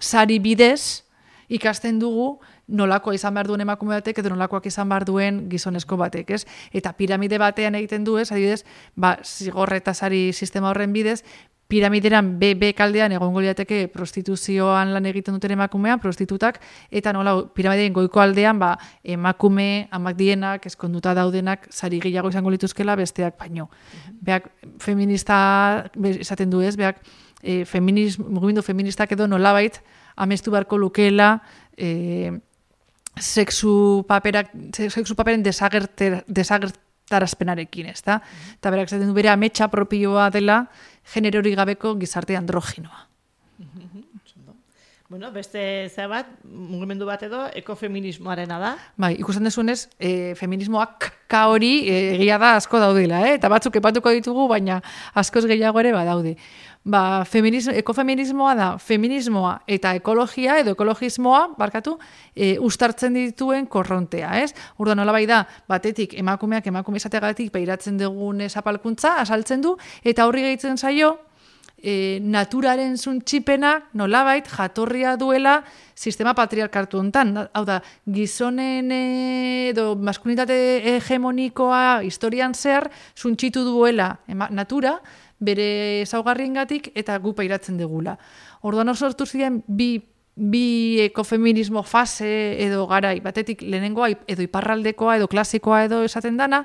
sari 0.00 0.38
bidez 0.38 1.02
ikasten 1.48 1.98
dugu 1.98 2.36
nolakoa 2.66 3.14
izan 3.14 3.34
behar 3.34 3.46
duen 3.46 3.62
emakume 3.62 3.94
batek 3.94 4.18
edo 4.18 4.32
nolakoak 4.32 4.66
izan 4.66 4.88
behar 4.90 5.04
duen 5.06 5.44
gizonezko 5.50 5.96
batek, 6.00 6.30
ez? 6.34 6.42
Eta 6.74 6.92
piramide 6.98 7.38
batean 7.38 7.76
egiten 7.78 8.04
du, 8.04 8.16
ez? 8.18 8.30
Adibidez, 8.34 8.64
ba, 8.96 9.16
zigor 9.22 9.72
eta 9.76 9.94
sari 9.94 10.32
sistema 10.32 10.72
horren 10.72 10.92
bidez, 10.92 11.20
piramideran 11.68 12.38
B, 12.38 12.54
B 12.54 12.72
kaldean 12.78 13.12
egongo 13.16 13.42
liateke 13.42 13.86
prostituzioan 13.92 14.92
lan 14.94 15.06
egiten 15.10 15.34
duten 15.34 15.56
emakumean, 15.56 16.00
prostitutak, 16.02 16.60
eta 16.90 17.12
nola 17.12 17.34
piramideen 17.54 17.94
goiko 17.96 18.22
aldean 18.22 18.60
ba, 18.62 18.76
emakume, 19.02 19.88
amak 19.90 20.16
dienak, 20.18 20.66
eskonduta 20.70 21.14
daudenak, 21.18 21.66
sari 21.70 22.00
gehiago 22.02 22.30
izango 22.30 22.54
lituzkela 22.54 22.96
besteak 22.96 23.38
baino. 23.38 23.68
Beak 24.22 24.50
feminista 24.82 25.90
esaten 26.14 26.50
du 26.50 26.62
ez, 26.62 26.76
beak 26.78 27.02
e, 27.42 27.64
feminismo, 27.64 28.28
mugimendu 28.30 28.62
feministak 28.62 29.12
edo 29.12 29.26
nolabait 29.26 29.80
amestu 30.16 30.50
beharko 30.54 30.78
lukeela 30.78 31.40
e, 31.76 32.32
sexu 33.18 34.04
paperak, 34.08 34.52
sexu 34.72 35.16
paperen 35.16 35.42
desagerter, 35.42 36.22
desagertarazpenarekin, 37.06 37.86
ez 37.86 38.02
da? 38.02 38.20
Eta 38.58 38.70
berak 38.70 38.88
esaten 38.90 39.08
du 39.08 39.14
bere 39.14 39.30
ametsa 39.30 39.68
propioa 39.68 40.30
dela, 40.30 40.66
generori 41.12 41.54
gabeko 41.54 41.96
gizarte 41.98 42.36
androginoa. 42.36 43.06
Bueno, 45.08 45.30
beste 45.30 45.86
zea 45.86 46.08
bat, 46.10 46.26
mugimendu 46.42 47.06
bat 47.06 47.20
edo, 47.22 47.44
ekofeminismoarena 47.54 48.56
da. 48.58 48.72
Bai, 48.98 49.12
ikusten 49.20 49.46
desunez, 49.46 49.86
e, 50.02 50.34
feminismoak 50.34 51.06
ka 51.30 51.44
hori 51.46 51.86
e, 51.86 52.16
egia 52.16 52.40
da 52.42 52.56
asko 52.56 52.80
daudela, 52.82 53.20
eh? 53.28 53.36
eta 53.36 53.46
batzuk 53.46 53.78
epatuko 53.78 54.10
ditugu, 54.10 54.48
baina 54.50 54.80
askoz 55.14 55.44
gehiago 55.46 55.78
ere 55.78 55.92
badaude. 55.94 56.34
Ba, 56.86 57.24
feminismo, 57.26 57.72
ekofeminismoa 57.74 58.52
da, 58.54 58.66
feminismoa 58.78 59.56
eta 59.66 59.90
ekologia 59.98 60.60
edo 60.60 60.76
ekologismoa, 60.76 61.40
barkatu, 61.58 61.96
e, 62.30 62.52
ustartzen 62.62 63.16
dituen 63.18 63.66
korrontea, 63.66 64.30
ez? 64.44 64.52
Urda 64.78 64.94
nola 64.94 65.10
bai 65.16 65.24
da, 65.26 65.40
batetik 65.66 66.14
emakumeak 66.22 66.68
emakume 66.70 67.02
izateagatik 67.02 67.50
peiratzen 67.50 67.98
dugun 67.98 68.44
zapalkuntza, 68.46 69.16
asaltzen 69.24 69.66
du, 69.66 69.74
eta 70.06 70.28
horri 70.30 70.46
gehitzen 70.46 70.78
zaio, 70.78 71.16
e, 71.82 72.18
naturaren 72.22 72.96
zuntxipena 72.96 73.72
nolabait 73.98 74.46
jatorria 74.48 75.16
duela 75.16 75.58
sistema 75.94 76.34
patriarkartu 76.38 77.00
hontan. 77.00 77.34
Hau 77.52 77.64
da, 77.68 77.80
gizonen 78.06 78.90
edo 78.92 79.94
maskulinitate 79.98 80.56
hegemonikoa 80.94 82.02
historian 82.06 82.54
zer 82.54 82.90
zuntxitu 83.16 83.64
duela 83.66 84.12
ema, 84.28 84.48
natura, 84.50 85.00
bere 85.38 86.04
zaugarriengatik 86.06 86.90
eta 86.94 87.18
gu 87.18 87.34
pairatzen 87.34 87.76
degula. 87.76 88.16
Orduan 88.62 88.88
oso 88.88 89.06
sortu 89.06 89.26
ziren 89.26 89.62
bi 89.66 89.96
bi 90.36 91.00
ekofeminismo 91.00 91.80
fase 91.82 92.60
edo 92.60 92.84
garai, 92.86 93.22
batetik 93.24 93.62
lehenengoa 93.64 94.10
edo 94.28 94.44
iparraldekoa 94.44 95.14
edo 95.16 95.28
klasikoa 95.32 95.78
edo 95.86 96.02
esaten 96.04 96.36
dana, 96.36 96.60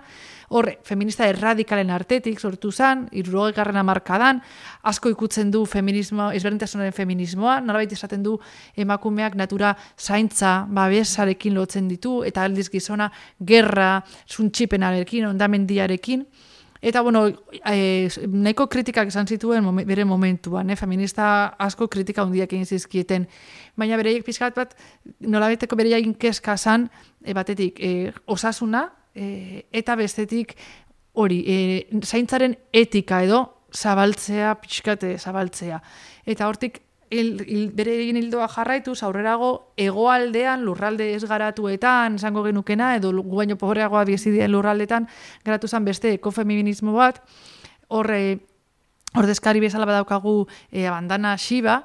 horre, 0.52 0.74
feminista 0.84 1.24
erradikalen 1.32 1.90
artetik 1.96 2.40
sortu 2.44 2.74
zen, 2.76 3.06
irurogei 3.16 3.56
garren 3.56 3.80
amarkadan, 3.80 4.42
asko 4.84 5.10
ikutzen 5.14 5.54
du 5.56 5.64
feminismo, 5.66 6.28
ezberdintasunaren 6.36 6.92
feminismoa, 6.92 7.62
nolabait 7.64 7.96
esaten 7.96 8.28
du 8.28 8.36
emakumeak 8.76 9.40
natura 9.40 9.72
zaintza, 9.98 10.66
babesarekin 10.68 11.56
lotzen 11.56 11.88
ditu, 11.88 12.26
eta 12.28 12.44
aldiz 12.44 12.68
gizona 12.70 13.08
gerra, 13.40 14.02
zuntxipenarekin, 14.28 15.32
ondamendiarekin, 15.32 16.28
Eta, 16.82 17.02
bueno, 17.02 17.28
e, 17.62 18.10
nahiko 18.28 18.66
kritikak 18.68 19.12
esan 19.12 19.28
zituen 19.30 19.68
bere 19.86 20.06
momentuan, 20.06 20.72
eh? 20.74 20.76
feminista 20.76 21.54
asko 21.62 21.88
kritika 21.88 22.26
hundiak 22.26 22.54
egin 22.54 22.66
zizkieten. 22.66 23.28
Baina 23.78 24.00
bereiek 24.02 24.26
pizkat 24.26 24.58
bat, 24.58 24.74
nolabeteko 25.22 25.78
bere 25.78 25.94
egin 26.00 26.16
keska 26.18 26.58
zan, 26.58 26.90
e, 27.22 27.36
batetik, 27.38 27.78
e, 27.78 28.12
osasuna, 28.26 28.88
e, 29.14 29.68
eta 29.72 29.96
bestetik, 29.96 30.56
hori, 31.14 31.44
e, 31.46 31.58
zaintzaren 32.02 32.58
etika 32.74 33.22
edo, 33.28 33.44
zabaltzea, 33.72 34.56
pixkate 34.64 35.18
zabaltzea. 35.20 35.78
Eta 36.26 36.50
hortik, 36.50 36.82
il, 37.12 37.44
il, 37.48 37.66
bere 37.76 37.94
egin 38.02 38.18
hildoa 38.18 38.48
jarraitu, 38.50 38.94
aurrerago 39.04 39.74
egoaldean, 39.78 40.64
lurralde 40.66 41.12
ez 41.14 41.24
garatuetan, 41.28 42.16
esango 42.16 42.44
genukena, 42.44 42.96
edo 42.96 43.12
guaino 43.22 43.58
pobreagoa 43.60 44.06
biezidien 44.08 44.52
lurraldetan, 44.52 45.08
garatu 45.46 45.68
zen 45.68 45.86
beste 45.86 46.16
ekofeminismo 46.16 46.96
bat, 46.96 47.20
horre, 47.90 48.40
ordezkari 49.20 49.60
bezala 49.60 49.86
badaukagu 49.86 50.46
e, 50.72 50.88
abandana 50.88 51.36
xiba, 51.38 51.82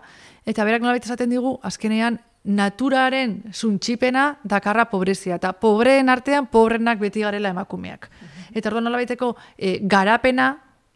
eta 0.47 0.65
berak 0.65 0.85
nolabait 0.85 1.05
esaten 1.05 1.35
digu, 1.35 1.57
azkenean, 1.67 2.21
naturaren 2.47 3.41
zuntxipena 3.51 4.37
dakarra 4.47 4.87
pobrezia, 4.87 5.41
eta 5.41 5.57
pobreen 5.59 6.09
artean, 6.09 6.47
pobrenak 6.47 7.01
beti 7.03 7.27
garela 7.27 7.51
emakumeak. 7.51 8.07
Eta 8.55 8.71
orduan 8.71 8.87
nolabaiteko 8.87 9.35
e, 9.59 9.81
garapena, 9.83 10.53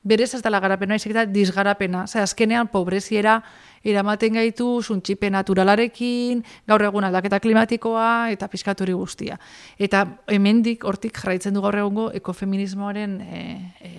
berez 0.07 0.31
ez 0.39 0.43
dela 0.47 0.61
garapena, 0.63 0.95
izak 0.97 1.17
eta 1.17 1.27
disgarapena, 1.27 2.07
Zer, 2.07 2.23
azkenean 2.23 2.71
pobreziera, 2.71 3.41
eramaten 3.85 4.35
gaitu 4.37 4.67
suntxipe 4.83 5.31
naturalarekin, 5.33 6.43
gaur 6.69 6.83
egun 6.85 7.07
aldaketa 7.09 7.41
klimatikoa 7.41 8.29
eta 8.35 8.49
piskatori 8.53 8.93
guztia. 8.93 9.39
Eta 9.81 10.05
hemendik 10.29 10.85
hortik 10.85 11.17
jarraitzen 11.17 11.57
du 11.57 11.63
gaur 11.65 11.79
egungo 11.81 12.11
ekofeminismoaren 12.17 13.15
e, 13.25 13.41
e, 13.81 13.93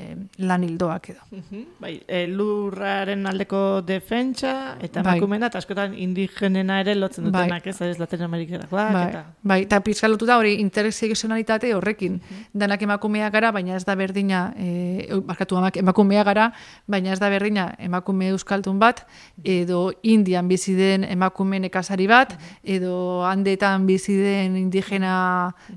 lan 0.45 0.65
hildoak 0.67 1.09
edo. 1.15 1.41
Bai, 1.81 1.95
e, 2.05 2.27
lurraren 2.29 3.25
aldeko 3.31 3.81
defentsa 3.87 4.77
eta 4.81 5.01
bai. 5.05 5.17
eta 5.17 5.57
askotan 5.57 5.95
indigenena 5.97 6.79
ere 6.81 6.95
lotzen 6.95 7.25
dutenak 7.25 7.65
bai. 7.65 7.73
ez, 7.73 7.81
ez 7.81 7.97
Latin 7.99 8.21
Amerikarakoak. 8.21 8.93
Bai, 8.93 9.07
eta... 9.09 9.25
bai, 9.41 9.59
eta 9.63 9.81
piskalotu 9.81 10.25
da 10.29 10.37
hori 10.37 10.59
intersegionalitate 10.61 11.73
horrekin. 11.73 12.21
Uh 12.21 12.39
Danak 12.61 12.81
emakumea 12.83 13.29
gara, 13.31 13.51
baina 13.51 13.75
ez 13.75 13.85
da 13.85 13.95
berdina, 13.95 14.53
e, 14.57 15.07
markatu 15.25 15.57
emakumea 15.79 16.23
gara, 16.23 16.51
baina 16.87 17.13
ez 17.13 17.19
da 17.19 17.29
berdina 17.29 17.71
emakume 17.79 18.27
euskaldun 18.29 18.77
bat, 18.79 19.05
edo 19.43 19.70
edo 19.71 19.93
indian 20.03 20.47
bizi 20.51 20.75
den 20.75 21.05
emakume 21.07 21.59
nekazari 21.63 22.07
bat, 22.11 22.35
edo 22.63 23.23
handetan 23.27 23.87
bizi 23.87 24.17
den 24.19 24.57
indigena 24.59 25.15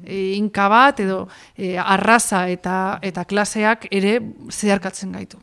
e, 0.02 0.34
inka 0.34 0.68
bat, 0.68 1.00
edo 1.00 1.24
e, 1.56 1.76
arraza 1.78 2.48
eta 2.50 2.98
eta 3.02 3.24
klaseak 3.24 3.88
ere 3.94 4.18
zeharkatzen 4.50 5.14
gaitu. 5.14 5.40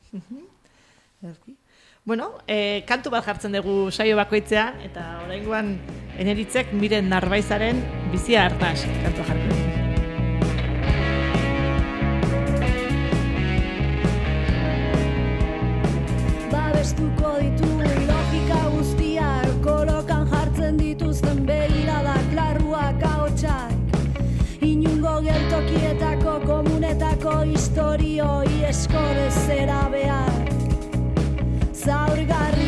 Bueno, 2.03 2.31
e, 2.49 2.81
kantu 2.89 3.11
bat 3.13 3.25
jartzen 3.25 3.53
dugu 3.55 3.91
saio 3.91 4.17
bakoitzean, 4.17 4.81
eta 4.87 5.21
oraingoan 5.27 5.75
eneritzek 6.19 6.73
miren 6.73 7.11
narbaizaren 7.13 7.85
bizia 8.11 8.47
hartas 8.49 8.81
kantu 9.05 9.29
jartzen 9.29 9.53
dugu. 9.53 9.80
Iesko 27.31 27.43
historio, 27.47 28.25
iesko 28.59 29.01
dezera 29.15 29.87
behar. 29.93 30.49
Zaurgarria 31.73 32.60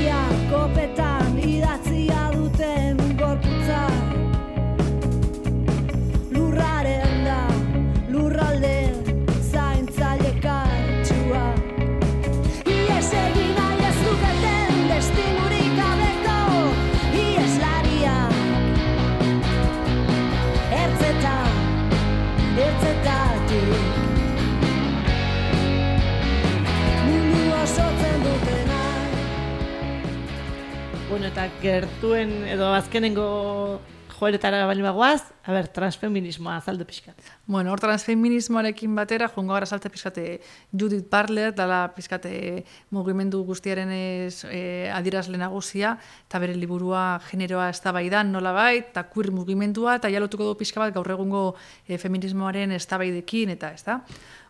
eta 31.34 31.48
gertuen 31.64 32.30
edo 32.46 32.68
azkenengo 32.78 33.82
joeretara 34.14 34.68
bali 34.70 34.84
bagoaz, 34.86 35.32
a 35.42 35.50
ber, 35.56 35.66
transfeminismoa 35.74 36.60
azaldu 36.60 36.86
pixkat. 36.86 37.18
Bueno, 37.50 37.72
hor 37.74 37.82
transfeminismoarekin 37.82 38.94
batera, 38.94 39.26
joango 39.34 39.56
gara 39.58 39.66
salte 39.66 39.90
pizkate 39.90 40.44
Judith 40.70 41.10
Butler, 41.10 41.50
dala 41.58 41.88
pizkate 41.96 42.64
mugimendu 42.94 43.42
guztiaren 43.48 43.90
ez, 43.98 44.46
e, 44.46 44.92
adierazle 44.94 45.42
nagusia, 45.42 45.96
eta 46.28 46.38
bere 46.44 46.54
liburua 46.54 47.18
generoa 47.32 47.72
eztabaidan 47.74 48.30
nolabait, 48.32 48.94
eta 48.94 49.08
queer 49.10 49.34
mugimendua, 49.34 49.98
eta 49.98 50.14
jalotuko 50.14 50.52
du 50.52 50.60
pixka 50.62 50.86
bat 50.86 50.94
gaur 50.94 51.10
egungo 51.18 51.48
e, 51.88 51.98
feminismoaren 51.98 52.78
eztabaidekin, 52.78 53.58
eta 53.58 53.74
ez 53.74 53.82
da. 53.90 54.04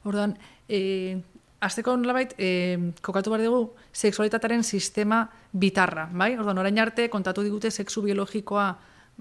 Orduan, 0.04 0.36
e, 0.68 1.24
Azteko 1.64 1.96
nolabait, 1.96 2.34
e, 2.38 2.92
kokatu 3.02 3.32
behar 3.32 3.46
dugu, 3.46 3.62
sexualitatearen 3.96 4.64
sistema 4.68 5.24
bitarra, 5.52 6.10
bai? 6.12 6.34
Orduan, 6.36 6.60
orain 6.60 6.80
arte, 6.84 7.08
kontatu 7.10 7.44
digute 7.46 7.72
sexu 7.72 8.04
biologikoa 8.04 8.68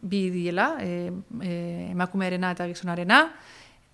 bi 0.03 0.25
diela, 0.35 0.73
e, 0.83 1.13
e, 1.39 1.53
emakumearena 1.93 2.51
eta 2.57 2.67
gizonarena, 2.67 3.21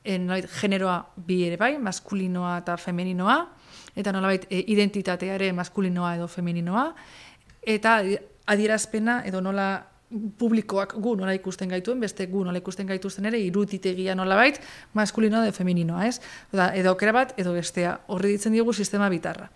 e, 0.02 0.16
nolabait, 0.16 0.48
generoa 0.60 0.96
bi 1.26 1.42
ere 1.50 1.60
bai, 1.60 1.74
maskulinoa 1.82 2.56
eta 2.62 2.78
femeninoa, 2.80 3.36
eta 3.98 4.16
nolabait, 4.16 4.48
e, 4.48 4.64
identitatea 4.72 5.36
ere 5.36 5.52
maskulinoa 5.52 6.14
edo 6.16 6.28
femeninoa, 6.32 6.88
eta 7.68 8.00
adierazpena 8.48 9.20
edo 9.28 9.44
nola 9.44 9.68
publikoak 10.10 10.94
gu 10.96 11.14
nola 11.20 11.34
ikusten 11.36 11.68
gaituen, 11.68 12.00
beste 12.00 12.26
gu 12.32 12.42
nola 12.46 12.58
ikusten 12.58 12.88
gaituzten 12.88 13.28
ere, 13.28 13.40
irutitegia 13.44 14.14
nolabait, 14.16 14.60
maskulinoa 14.96 15.44
edo 15.44 15.52
femeninoa, 15.56 16.06
ez? 16.08 16.20
Oda, 16.52 16.70
edo 16.76 16.94
aukera 16.94 17.12
bat, 17.12 17.34
edo 17.40 17.52
bestea, 17.52 17.98
horri 18.08 18.32
ditzen 18.36 18.56
diogu 18.56 18.72
sistema 18.72 19.10
bitarra. 19.12 19.50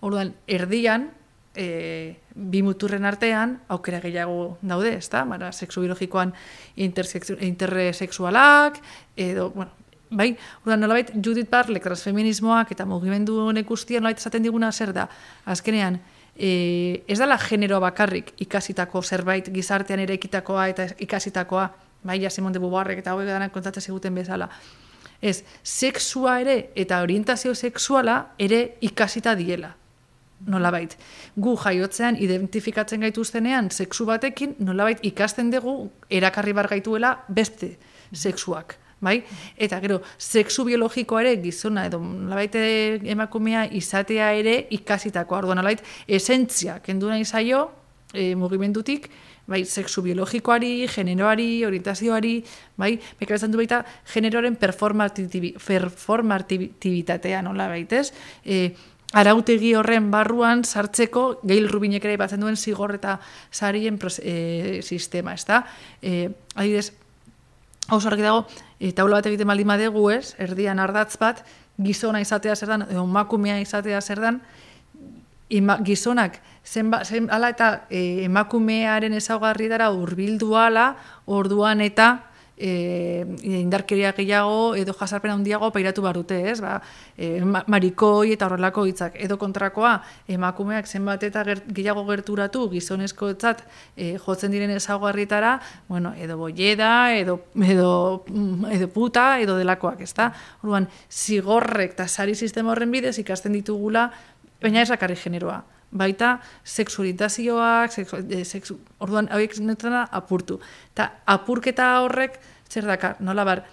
Orduan, 0.00 0.32
erdian, 0.48 1.10
e, 1.54 2.16
bi 2.34 2.62
muturren 2.64 3.04
artean, 3.04 3.58
aukera 3.68 4.00
gehiago 4.00 4.56
daude, 4.62 4.94
ezta? 4.96 5.26
Bara, 5.28 5.52
sexu 5.52 5.84
biologikoan 5.84 6.32
intersexu- 6.76 7.36
intersexualak, 7.44 8.80
edo, 9.16 9.50
bueno, 9.50 9.70
bai, 10.10 10.32
orduan 10.62 10.80
nolabait 10.80 11.12
Judith 11.14 11.50
Barlek 11.50 11.84
transfeminismoak 11.84 12.72
eta 12.72 12.86
mugimendu 12.88 13.36
honek 13.50 13.68
guztia 13.68 14.00
nolabait 14.00 14.18
esaten 14.18 14.42
diguna 14.42 14.72
zer 14.72 14.94
da, 14.96 15.10
azkenean, 15.44 16.00
e, 16.40 17.04
ez 17.06 17.18
dala 17.20 17.36
genero 17.38 17.80
bakarrik 17.80 18.32
ikasitako 18.40 19.02
zerbait 19.02 19.50
gizartean 19.52 20.00
ere 20.00 20.16
ekitakoa 20.16 20.68
eta 20.72 20.86
ikasitakoa, 20.98 21.66
bai, 22.02 22.22
ja 22.22 22.30
Simon 22.30 22.52
de 22.52 22.62
Beauvoirrek 22.62 23.02
eta 23.02 23.12
hauek 23.12 23.28
danak 23.28 23.52
kontatzen 23.52 23.84
ziguten 23.84 24.16
bezala. 24.16 24.48
Ez, 25.20 25.42
sexua 25.62 26.38
ere 26.40 26.70
eta 26.74 27.02
orientazio 27.04 27.54
sexuala 27.54 28.32
ere 28.38 28.78
ikasita 28.80 29.36
diela 29.36 29.74
nolabait. 30.48 30.96
Gu 31.36 31.56
jaiotzean 31.60 32.16
identifikatzen 32.16 33.02
gaituztenean 33.04 33.70
sexu 33.70 34.06
batekin, 34.08 34.54
nolabait 34.58 35.02
ikasten 35.04 35.50
dugu 35.52 35.90
erakarri 36.08 36.54
bar 36.56 36.70
gaituela 36.70 37.18
beste 37.28 37.74
sexuak. 38.14 38.78
Bai? 39.00 39.22
Eta 39.56 39.80
gero, 39.80 40.02
sexu 40.18 40.66
biologikoa 40.68 41.22
ere 41.24 41.38
gizona 41.40 41.86
edo 41.88 41.98
nolabait 42.04 42.56
emakumea 43.08 43.64
izatea 43.72 44.32
ere 44.36 44.66
ikasitakoa. 44.76 45.38
Orduan 45.38 45.60
nolabait 45.62 45.80
esentzia 46.06 46.80
kendu 46.84 47.08
nahi 47.08 47.24
zaio 47.24 47.70
e, 48.12 48.34
mugimendutik, 48.36 49.08
bai, 49.50 49.64
sexu 49.64 50.02
biologikoari, 50.04 50.86
generoari, 50.92 51.64
orientazioari, 51.66 52.36
bai, 52.78 52.94
bekaratzen 53.18 53.50
du 53.50 53.58
baita 53.62 53.82
generoaren 54.12 54.56
performatibi, 54.60 55.54
performatibitatea, 55.58 57.42
nola 57.42 57.68
baitez, 57.72 58.10
e, 58.44 58.70
arautegi 59.16 59.72
horren 59.74 60.10
barruan 60.10 60.62
sartzeko 60.62 61.40
Gail 61.42 61.66
Rubinek 61.70 62.04
ere 62.06 62.18
batzen 62.20 62.44
duen 62.44 62.56
zigor 62.56 62.94
eta 63.00 63.18
sarien 63.50 63.98
e, 64.22 64.80
sistema, 64.84 65.34
ezta? 65.34 65.64
E, 66.02 66.28
adibidez, 66.54 66.92
hau 67.90 68.00
argi 68.06 68.22
dago, 68.22 68.46
e, 68.78 68.92
taula 68.96 69.18
bat 69.18 69.26
egiten 69.26 69.50
baldin 69.50 69.68
badegu, 69.68 70.06
ez? 70.14 70.34
Erdian 70.38 70.78
ardatz 70.78 71.18
bat, 71.20 71.42
gizona 71.80 72.20
izatea 72.22 72.54
zer 72.56 72.70
dan, 72.70 72.86
emakumea 72.88 73.58
izatea 73.60 74.00
zer 74.00 74.20
dan, 74.22 74.40
ima, 75.50 75.76
gizonak 75.82 76.38
zenba, 76.64 77.04
zen, 77.04 77.28
ala 77.30 77.50
eta 77.50 77.70
e, 77.90 78.24
emakumearen 78.24 79.14
ezaugarrietara 79.18 79.90
hurbildu 79.90 80.54
ala, 80.56 80.94
orduan 81.26 81.80
eta 81.80 82.29
e, 82.60 83.24
indarkeria 83.60 84.12
gehiago 84.12 84.74
edo 84.76 84.92
jasarpen 84.92 85.32
handiago 85.32 85.70
pairatu 85.72 86.04
behar 86.04 86.18
dute, 86.20 86.38
ez? 86.50 86.60
Ba, 86.60 86.76
e, 87.16 87.40
ma- 87.40 87.64
marikoi 87.66 88.34
eta 88.34 88.46
horrelako 88.46 88.84
hitzak. 88.90 89.16
Edo 89.16 89.38
kontrakoa, 89.40 89.94
emakumeak 90.28 90.86
zenbat 90.86 91.24
eta 91.26 91.44
ger, 91.48 91.64
gehiago 91.66 92.04
gerturatu 92.10 92.66
gizonezkoetzat 92.74 93.64
e, 93.96 94.12
jotzen 94.20 94.52
diren 94.52 94.70
ezaugarrietara, 94.76 95.56
bueno, 95.88 96.12
edo 96.20 96.36
boieda, 96.38 97.14
edo, 97.16 97.40
edo, 97.64 97.90
mm, 98.28 98.70
edo 98.76 98.88
puta, 98.92 99.40
edo 99.40 99.56
delakoak, 99.58 100.04
ezta? 100.04 100.32
Orduan, 100.62 100.90
zigorrek 101.10 101.96
eta 101.96 102.08
sari 102.08 102.34
sistema 102.34 102.74
horren 102.74 102.92
bidez 102.92 103.16
ikasten 103.18 103.56
ditugula, 103.56 104.10
baina 104.60 104.82
ez 104.82 104.90
bakarrik 104.92 105.18
generoa. 105.18 105.62
Baita 105.90 106.38
sexu 106.64 107.02
orientazioak, 107.02 107.92
sexu, 107.92 108.20
e, 108.30 108.44
sexu, 108.44 108.78
orduan 109.02 109.28
hauek 109.32 109.58
netana 109.58 110.04
apurtu. 110.12 110.60
Eta 110.92 111.10
apurketa 111.26 112.00
horrek 112.04 112.38
zer 112.70 112.86
dakar, 112.86 113.16
nola 113.20 113.44
bar, 113.44 113.64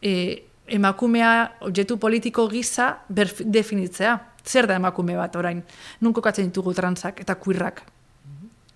e, 0.00 0.42
emakumea 0.66 1.58
objektu 1.60 1.98
politiko 1.98 2.48
gisa 2.48 2.96
definitzea. 3.08 4.16
Zer 4.46 4.66
da 4.66 4.76
emakume 4.78 5.16
bat 5.18 5.36
orain? 5.36 5.62
Nun 6.00 6.14
kokatzen 6.14 6.48
ditugu 6.48 6.74
transak 6.74 7.20
eta 7.20 7.34
queerrak. 7.34 7.82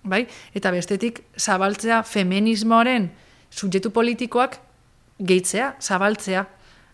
Bai? 0.03 0.25
Eta 0.55 0.71
bestetik 0.73 1.21
zabaltzea 1.37 2.01
feminismoaren 2.03 3.09
subjektu 3.51 3.91
politikoak 3.93 4.57
gehitzea, 5.21 5.75
zabaltzea. 5.79 6.45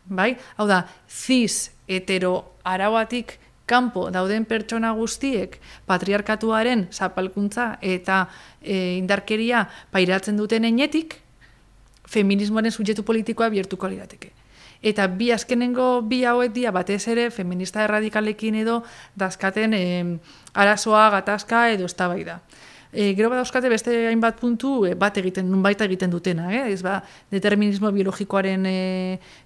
Bai? 0.09 0.35
Hau 0.57 0.67
da, 0.67 0.83
cis 1.07 1.71
hetero 1.87 2.59
arauatik 2.67 3.37
kanpo 3.67 4.07
dauden 4.13 4.45
pertsona 4.47 4.93
guztiek 4.95 5.59
patriarkatuaren 5.85 6.87
zapalkuntza 6.91 7.75
eta 7.83 8.23
e, 8.61 8.97
indarkeria 8.97 9.65
pairatzen 9.91 10.39
duten 10.39 10.65
enetik, 10.65 11.19
feminismoaren 12.07 12.71
subjektu 12.71 13.03
politikoa 13.03 13.49
biertuko 13.51 13.89
lirateke. 13.91 14.31
Eta 14.81 15.07
bi 15.09 15.31
azkenengo 15.33 16.01
bi 16.05 16.21
hauek 16.23 16.53
dia 16.53 16.71
batez 16.71 17.01
ere 17.11 17.29
feminista 17.33 17.83
erradikalekin 17.83 18.55
edo 18.61 18.83
dazkaten 19.17 19.73
e, 19.73 19.83
arazoa, 20.53 21.09
gatazka 21.17 21.67
edo 21.73 21.89
eztabaida. 21.89 22.39
E, 22.91 23.13
gero 23.15 23.29
badauzkate 23.29 23.69
beste 23.69 23.93
hainbat 24.07 24.39
puntu 24.39 24.85
e, 24.87 24.93
bat 24.95 25.17
egiten, 25.19 25.49
nun 25.51 25.63
baita 25.65 25.85
egiten 25.85 26.11
dutena, 26.13 26.47
eh? 26.53 26.63
ez 26.71 26.81
ba, 26.85 27.01
determinismo 27.33 27.91
biologikoaren 27.91 28.65
e, 28.65 28.77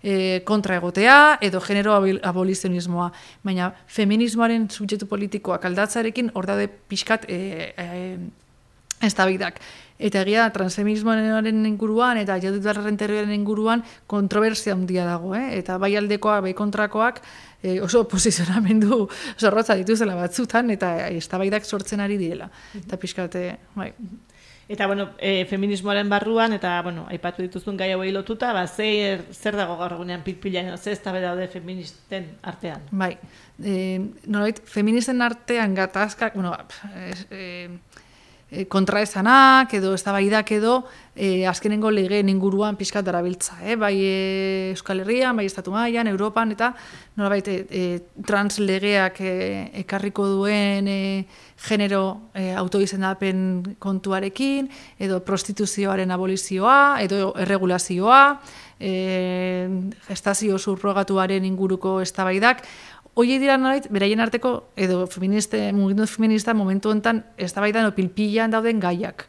e, 0.04 0.13
kontra 0.45 0.77
egotea 0.77 1.38
edo 1.41 1.62
genero 1.65 1.95
abolizionismoa. 1.97 3.10
Baina 3.43 3.71
feminismoaren 3.88 4.69
subjektu 4.69 5.10
politikoak 5.10 5.65
aldatzarekin 5.65 6.32
hor 6.36 6.49
daude 6.49 6.69
pixkat 6.91 7.25
e, 7.30 7.73
e, 7.75 8.17
eztabaidak. 9.02 9.60
Eta 10.02 10.24
egia 10.26 10.48
da, 10.48 10.54
transfeminismoaren 10.56 11.66
inguruan 11.70 12.18
eta 12.18 12.40
Butlerren 12.42 12.98
teoriaren 12.98 13.34
inguruan 13.36 13.84
kontroversia 14.10 14.74
handia 14.74 15.06
dago, 15.06 15.36
eh? 15.38 15.60
Eta 15.60 15.78
bai 15.78 15.94
aldekoak, 16.00 16.42
bai 16.48 16.54
kontrakoak 16.58 17.22
eh, 17.62 17.78
oso 17.82 18.08
posizionamendu 18.10 19.06
zorrotza 19.42 19.78
dituzela 19.78 20.18
batzutan 20.18 20.74
eta 20.74 20.96
eztabaidak 21.10 21.66
sortzen 21.66 22.02
ari 22.02 22.18
direla. 22.18 22.50
Eta 22.82 22.98
pixkate, 22.98 23.46
bai. 23.76 23.94
Eta, 24.72 24.88
bueno, 24.88 25.10
e, 25.20 25.44
feminismoaren 25.50 26.08
barruan, 26.08 26.54
eta, 26.56 26.78
bueno, 26.82 27.04
aipatu 27.12 27.44
dituzun 27.44 27.76
gai 27.76 27.90
hauei 27.92 28.14
lotuta, 28.16 28.54
ba, 28.56 28.62
zer, 28.72 29.26
zer 29.36 29.58
dago 29.60 29.76
gaur 29.76 29.98
egunean 29.98 30.24
pitpilan, 30.24 30.70
ze 30.78 30.94
ez 30.94 31.02
daude 31.04 31.50
feministen 31.52 32.38
artean. 32.42 32.86
Bai, 32.92 33.18
e, 33.60 34.00
nolabait, 34.28 34.62
feministen 34.64 35.22
artean 35.22 35.76
gatazkak, 35.76 36.36
bueno, 36.36 36.56
es, 37.10 37.28
e, 37.30 37.68
e, 37.68 37.70
kontraesanak 38.68 39.72
edo 39.78 39.94
eztabaidak 39.96 40.50
edo 40.52 40.82
e, 41.16 41.46
azkenengo 41.48 41.92
legeen 41.92 42.30
inguruan 42.30 42.76
pixkat 42.76 43.06
darabiltza, 43.08 43.56
eh? 43.64 43.78
bai 43.80 43.94
e, 44.04 44.72
Euskal 44.72 45.00
Herrian, 45.04 45.36
bai 45.40 45.46
Estatu 45.48 45.72
Mailan, 45.72 46.10
Europan 46.12 46.52
eta 46.52 46.74
nolabait 47.16 47.48
e, 47.48 47.56
e, 47.70 47.84
trans 48.28 48.60
legeak 48.60 49.22
e, 49.24 49.32
ekarriko 49.84 50.28
duen 50.28 50.88
e, 50.92 51.02
genero 51.64 52.32
e, 52.36 52.52
autoizendapen 52.60 53.78
kontuarekin 53.80 54.68
edo 55.00 55.22
prostituzioaren 55.24 56.12
abolizioa 56.12 57.00
edo 57.04 57.32
erregulazioa, 57.40 58.24
e, 58.82 59.70
gestazio 60.08 60.58
surrogatuaren 60.60 61.46
inguruko 61.46 62.00
eztabaidak, 62.02 62.66
Oie 63.13 63.39
dira 63.39 63.58
nolait, 63.60 63.89
beraien 63.91 64.21
arteko, 64.24 64.71
edo 64.80 65.04
feministe, 65.12 65.60
mugimendu 65.76 66.08
feminista 66.08 66.54
momentu 66.56 66.93
enten, 66.95 67.26
ez 67.38 67.52
da 67.54 67.62
baitan 67.62 67.91
dauden 68.52 68.80
gaiak. 68.80 69.28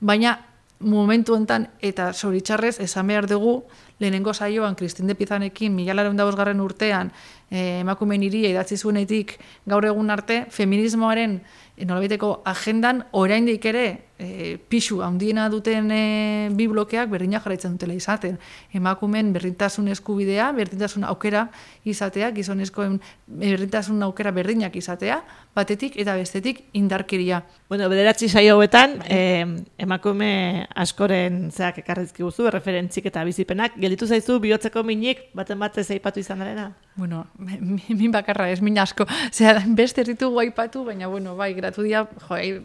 Baina 0.00 0.38
momentu 0.78 1.34
enten, 1.34 1.66
eta 1.80 2.12
zoritxarrez, 2.12 2.78
esan 2.78 3.06
behar 3.06 3.26
dugu, 3.26 3.64
lehenengo 3.98 4.34
saioan, 4.34 4.76
Kristin 4.76 5.06
de 5.06 5.14
Pizanekin, 5.14 5.74
mila 5.74 5.94
laren 5.94 6.16
garren 6.16 6.60
urtean, 6.60 7.10
eh, 7.50 7.80
emakumen 7.80 8.22
iria 8.22 8.50
idatzi 8.50 8.76
zuenetik 8.76 9.38
gaur 9.66 9.84
egun 9.84 10.10
arte, 10.10 10.46
feminismoaren 10.50 11.40
e, 11.76 11.84
nolabiteko 11.84 12.42
agendan 12.44 13.04
oraindik 13.12 13.64
ere 13.64 14.04
e, 14.18 14.58
pixu 14.68 15.00
handiena 15.02 15.48
duten 15.50 15.90
e, 15.90 16.48
bi 16.54 16.66
blokeak 16.70 17.10
berdina 17.10 17.40
jarraitzen 17.40 17.74
dutela 17.74 17.94
izaten. 17.94 18.38
Emakumen 18.74 19.32
berdintasun 19.34 19.88
eskubidea, 19.94 20.50
berdintasun 20.56 21.04
aukera 21.08 21.48
izatea, 21.84 22.30
gizonezkoen 22.36 23.00
berdintasun 23.26 24.02
aukera 24.06 24.30
berdinak 24.34 24.76
izatea, 24.76 25.20
batetik 25.54 25.98
eta 26.00 26.16
bestetik 26.18 26.64
indarkeria. 26.74 27.42
Bueno, 27.68 27.88
bederatzi 27.90 28.28
saio 28.28 28.54
hauetan, 28.54 29.00
eh, 29.08 29.46
emakume 29.78 30.66
askoren 30.74 31.50
zeak 31.50 31.78
ekarrizki 31.82 32.22
guzu, 32.22 32.50
referentzik 32.50 33.06
eta 33.10 33.24
bizipenak, 33.24 33.78
gelditu 33.80 34.06
zaizu 34.06 34.38
bihotzeko 34.40 34.82
minik 34.86 35.28
baten 35.34 35.58
batez 35.58 35.90
aipatu 35.90 36.20
izan 36.20 36.42
darena? 36.42 36.72
Bueno, 36.96 37.26
min 37.38 38.12
bakarra, 38.12 38.48
ez 38.50 38.60
min 38.62 38.78
asko. 38.78 39.06
Zera, 39.32 39.62
beste 39.66 40.04
ditugu 40.06 40.38
aipatu, 40.44 40.84
baina, 40.86 41.08
bueno, 41.10 41.34
bai, 41.36 41.52
gratu 41.54 41.82
dia, 41.82 42.04
jo, 42.28 42.36
ei, 42.36 42.60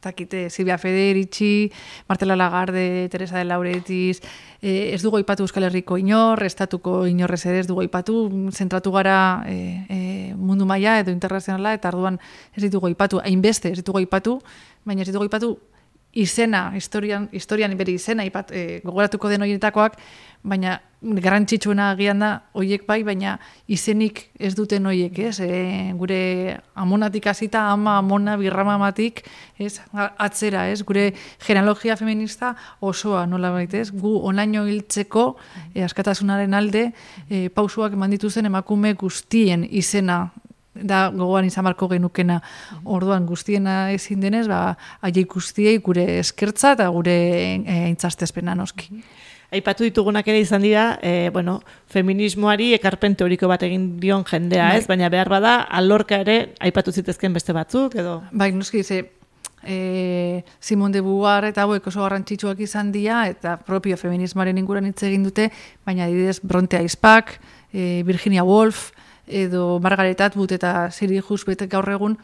takite, 0.00 0.48
Silvia 0.50 0.78
Federici, 0.86 1.72
Martela 2.08 2.36
Lagarde, 2.36 3.08
Teresa 3.10 3.38
de 3.38 3.44
Lauretiz, 3.44 4.20
eh, 4.62 4.94
ez 4.94 5.02
dugu 5.02 5.18
aipatu 5.18 5.42
Euskal 5.42 5.66
Herriko 5.66 5.98
inor, 5.98 6.44
estatuko 6.46 7.06
inorrez 7.10 7.42
ere 7.50 7.58
ez 7.64 7.66
dugu 7.66 7.82
aipatu, 7.82 8.16
zentratu 8.54 8.92
gara 8.94 9.42
eh, 9.50 9.82
eh, 9.90 10.34
mundu 10.38 10.66
maila 10.66 11.00
edo 11.02 11.10
internazionala, 11.10 11.74
eta 11.74 11.90
arduan 11.90 12.20
ez 12.54 12.62
ditugu 12.62 12.86
aipatu, 12.86 13.18
hainbeste 13.18 13.74
ez 13.74 13.80
ditugu 13.82 13.98
aipatu, 14.04 14.38
baina 14.86 15.02
ez 15.02 15.10
ditugu 15.10 15.26
aipatu 15.26 15.56
izena, 16.16 16.70
historian, 16.74 17.28
historian 17.32 17.76
bere 17.76 17.92
izena, 17.92 18.24
ipat, 18.24 18.52
e, 18.52 18.80
gogoratuko 18.84 19.28
den 19.28 19.44
horietakoak, 19.44 19.98
baina 20.46 20.78
garrantzitsuena 21.02 21.90
agian 21.92 22.22
da 22.22 22.30
hoiek 22.56 22.86
bai, 22.88 23.02
baina 23.04 23.36
izenik 23.70 24.22
ez 24.40 24.54
duten 24.56 24.86
hoiek, 24.88 25.18
ez? 25.28 25.40
E, 25.44 25.92
gure 25.98 26.20
amonatik 26.78 27.28
hasita 27.30 27.66
ama 27.72 27.98
amona 28.00 28.36
birrama 28.40 28.78
matik, 28.80 29.22
ez? 29.58 29.76
Atzera, 29.92 30.66
ez? 30.72 30.80
Gure 30.88 31.10
genealogia 31.44 31.98
feminista 32.00 32.54
osoa 32.80 33.26
nola 33.28 33.52
baitez, 33.54 33.90
gu 33.92 34.16
onaino 34.30 34.64
hiltzeko 34.66 35.28
e, 35.74 35.84
askatasunaren 35.84 36.56
alde 36.56 36.88
e, 37.28 37.46
pausuak 37.54 37.94
eman 37.98 38.16
dituzten 38.16 38.48
emakume 38.48 38.94
guztien 38.98 39.66
izena 39.68 40.24
da 40.82 41.08
gogoan 41.14 41.46
izan 41.48 41.64
marko 41.64 41.88
genukena 41.88 42.40
orduan 42.84 43.26
guztiena 43.26 43.92
ezin 43.94 44.20
denez, 44.20 44.46
ba, 44.48 44.76
aile 45.00 45.24
guztiei 45.30 45.78
gure 45.78 46.18
eskertza 46.18 46.74
eta 46.76 46.88
gure 46.94 47.16
eintzastezpena 47.86 48.54
noski. 48.54 49.02
Aipatu 49.54 49.86
ditugunak 49.86 50.26
ere 50.26 50.40
izan 50.42 50.64
dira, 50.64 50.98
e, 51.02 51.30
bueno, 51.30 51.60
feminismoari 51.92 52.72
ekarpen 52.74 53.14
teoriko 53.14 53.46
bat 53.46 53.62
egin 53.62 53.92
dion 54.02 54.24
jendea, 54.26 54.72
bai. 54.72 54.80
ez? 54.80 54.88
Baina 54.90 55.10
behar 55.12 55.30
bada, 55.30 55.60
alorka 55.80 56.18
ere, 56.24 56.38
aipatu 56.58 56.92
zitezken 56.92 57.36
beste 57.36 57.54
batzuk, 57.54 57.94
edo? 57.94 58.18
Bai, 58.32 58.50
noski, 58.56 58.82
ze, 58.82 59.04
e, 59.62 60.44
Simon 60.58 60.92
de 60.92 61.00
Beauvoir 61.00 61.46
eta 61.50 61.62
hauek 61.62 61.86
oso 61.86 62.02
garrantzitsuak 62.02 62.60
izan 62.66 62.90
dira, 62.94 63.22
eta 63.30 63.56
propio 63.62 63.98
feminismoaren 64.00 64.58
inguran 64.58 64.90
hitz 64.90 65.02
egin 65.06 65.26
dute, 65.26 65.50
baina 65.86 66.06
adibidez 66.06 66.40
Bronte 66.42 66.80
Aizpak, 66.80 67.36
e, 67.72 68.02
Virginia 68.06 68.44
Woolf, 68.46 68.90
edo 69.26 69.78
Margaret 69.82 70.20
Atwood 70.20 70.52
eta 70.56 70.90
Siri 70.90 71.20
Husbet 71.20 71.66
gaur 71.70 71.88
egun, 71.90 72.16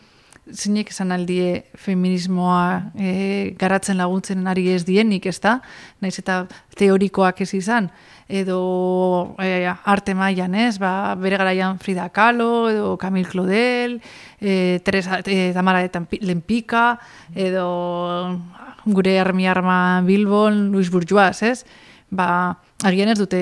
zinek 0.51 0.91
esan 0.91 1.13
aldie 1.15 1.63
feminismoa 1.79 2.93
e, 2.99 3.55
garatzen 3.59 4.01
laguntzen 4.01 4.47
ari 4.51 4.67
ez 4.73 4.83
dienik, 4.85 5.27
ez 5.31 5.39
da? 5.41 5.61
Naiz 6.03 6.17
eta 6.19 6.43
teorikoak 6.79 7.45
ez 7.45 7.53
izan, 7.55 7.89
edo 8.27 9.37
e, 9.39 9.63
arte 9.69 10.17
mailan 10.19 10.57
ez? 10.59 10.77
Ba, 10.83 11.15
bere 11.21 11.39
garaian 11.39 11.79
Frida 11.79 12.09
Kahlo, 12.11 12.69
edo 12.73 12.97
Camille 12.99 13.31
Claudel, 13.31 14.01
e, 14.41 14.81
Teresa, 14.85 15.21
e, 15.25 15.53
Tamara 15.55 15.87
Lempika, 16.21 16.99
edo 17.35 18.41
gure 18.85 19.19
armi 19.21 19.47
arma 19.47 20.03
Bilbon, 20.03 20.73
Luis 20.73 20.91
Bourgeois, 20.91 21.43
ez? 21.43 21.63
Ba, 22.11 22.59
agian 22.83 23.09
ez 23.13 23.19
dute 23.19 23.41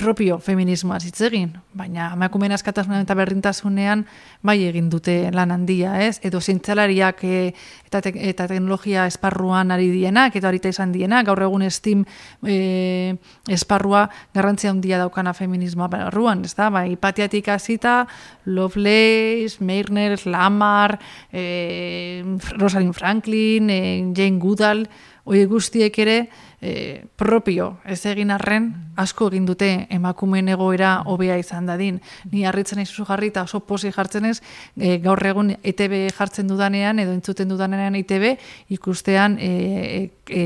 propio 0.00 0.38
feminismoa 0.40 0.98
hitz 1.04 1.20
egin, 1.26 1.52
baina 1.76 2.10
emakumeen 2.16 2.54
askatasunean 2.56 3.04
eta 3.04 3.16
berdintasunean 3.18 4.04
bai 4.42 4.56
egin 4.68 4.88
dute 4.90 5.30
lan 5.34 5.52
handia, 5.52 5.98
ez? 6.06 6.18
Edo 6.24 6.40
zientzialariak 6.40 7.20
e, 7.24 7.40
eta, 7.86 8.00
eta 8.02 8.46
teknologia 8.48 9.06
esparruan 9.10 9.72
ari 9.74 9.90
dienak, 9.92 10.36
eta 10.40 10.48
horita 10.48 10.72
izan 10.72 10.92
dienak, 10.94 11.26
gaur 11.28 11.42
egun 11.44 11.66
Steam 11.70 12.04
e, 12.42 13.16
esparrua 13.48 14.06
garrantzia 14.34 14.72
handia 14.72 15.00
daukana 15.02 15.34
feminismoa 15.36 15.90
barruan, 15.92 16.44
ez 16.48 16.54
da? 16.56 16.70
Bai, 16.72 16.96
patiatik 16.96 17.48
hasita, 17.52 18.00
Lovelace, 18.46 19.60
Meirner, 19.60 20.18
Lamar, 20.26 20.98
e, 21.32 22.24
Rosalind 22.56 22.96
Franklin, 22.96 23.70
e, 23.70 23.82
Jane 24.16 24.40
Goodall, 24.40 24.86
hoi 25.28 25.44
guztiek 25.44 25.98
ere, 26.00 26.22
e, 26.60 27.04
propio 27.16 27.78
ez 27.84 28.00
egin 28.06 28.30
arren 28.34 28.68
asko 28.98 29.28
egin 29.30 29.46
dute 29.46 29.68
emakumeen 29.94 30.48
egoera 30.50 31.02
hobea 31.06 31.38
izan 31.38 31.66
dadin. 31.70 32.00
Ni 32.32 32.44
harritzen 32.46 32.82
aizu 32.82 33.06
jarri 33.08 33.30
eta 33.32 33.44
oso 33.46 33.60
posi 33.60 33.92
jartzen 33.94 34.26
ez 34.26 34.40
e, 34.76 34.98
gaur 35.04 35.22
egun 35.26 35.54
ETB 35.62 36.08
jartzen 36.16 36.48
dudanean 36.50 36.98
edo 36.98 37.14
entzuten 37.14 37.48
dudanean 37.48 37.94
ETB 38.00 38.34
ikustean 38.74 39.38
e, 39.38 39.52
e, 39.52 40.02
e, 40.28 40.42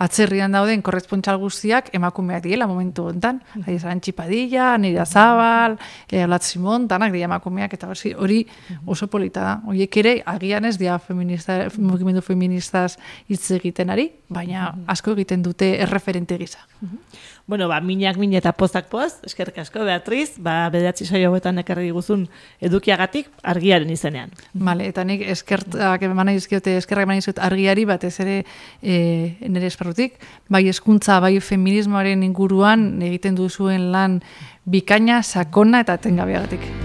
atzerrian 0.00 0.54
dauden 0.56 0.82
korrespontsal 0.82 1.38
guztiak 1.40 1.90
emakumeak 1.96 2.42
diela 2.46 2.66
momentu 2.70 3.06
hontan. 3.10 3.40
Mm. 3.54 3.64
Hai 3.66 3.74
esan 3.76 4.00
Txipadilla, 4.00 4.72
Nira 4.80 5.04
Zabal, 5.04 5.76
e, 6.08 6.24
Simon, 6.40 6.88
danak 6.88 7.12
dira 7.12 7.28
emakumeak 7.28 7.74
eta 7.76 7.90
hori 8.16 8.46
oso 8.86 9.06
polita 9.08 9.40
da. 9.44 9.54
Horiek 9.66 9.96
ere 9.96 10.22
agian 10.24 10.64
ez 10.64 10.76
dia 10.78 10.98
feminista, 10.98 11.68
mugimendu 11.76 12.22
feministaz 12.22 12.96
hitz 13.28 13.50
egiten 13.50 13.90
ari, 13.90 14.10
baina 14.28 14.74
asko 14.86 15.12
egiten 15.12 15.42
dute 15.42 15.76
erreferente 15.82 16.38
gisa. 16.38 16.64
Bueno, 17.46 17.68
ba, 17.68 17.80
minak 17.80 18.16
min 18.20 18.34
eta 18.38 18.52
postak 18.52 18.88
poz, 18.90 19.18
eskerrik 19.26 19.58
asko, 19.58 19.84
Beatriz, 19.84 20.36
ba, 20.38 20.68
bedatzi 20.70 21.06
saio 21.06 21.30
hauetan 21.30 21.58
ekarri 21.62 21.90
guzun 21.90 22.26
edukiagatik 22.60 23.30
argiaren 23.42 23.90
izenean. 23.90 24.30
Vale, 24.54 24.86
eta 24.90 25.04
nik 25.04 25.24
eskertak 25.34 26.04
eman 26.06 26.32
izkiote, 26.34 26.76
eskerrak 26.78 27.08
eman 27.08 27.22
argiari, 27.50 27.84
batez 27.84 28.14
ere 28.20 28.36
e, 28.82 29.36
nire 29.48 29.66
esparrutik, 29.66 30.20
bai 30.48 30.68
eskuntza, 30.68 31.20
bai 31.20 31.38
feminismoaren 31.40 32.22
inguruan 32.22 33.02
egiten 33.02 33.34
duzuen 33.34 33.90
lan 33.92 34.20
bikaina, 34.64 35.22
sakona 35.22 35.80
eta 35.84 35.98
tengabeagatik. 35.98 36.79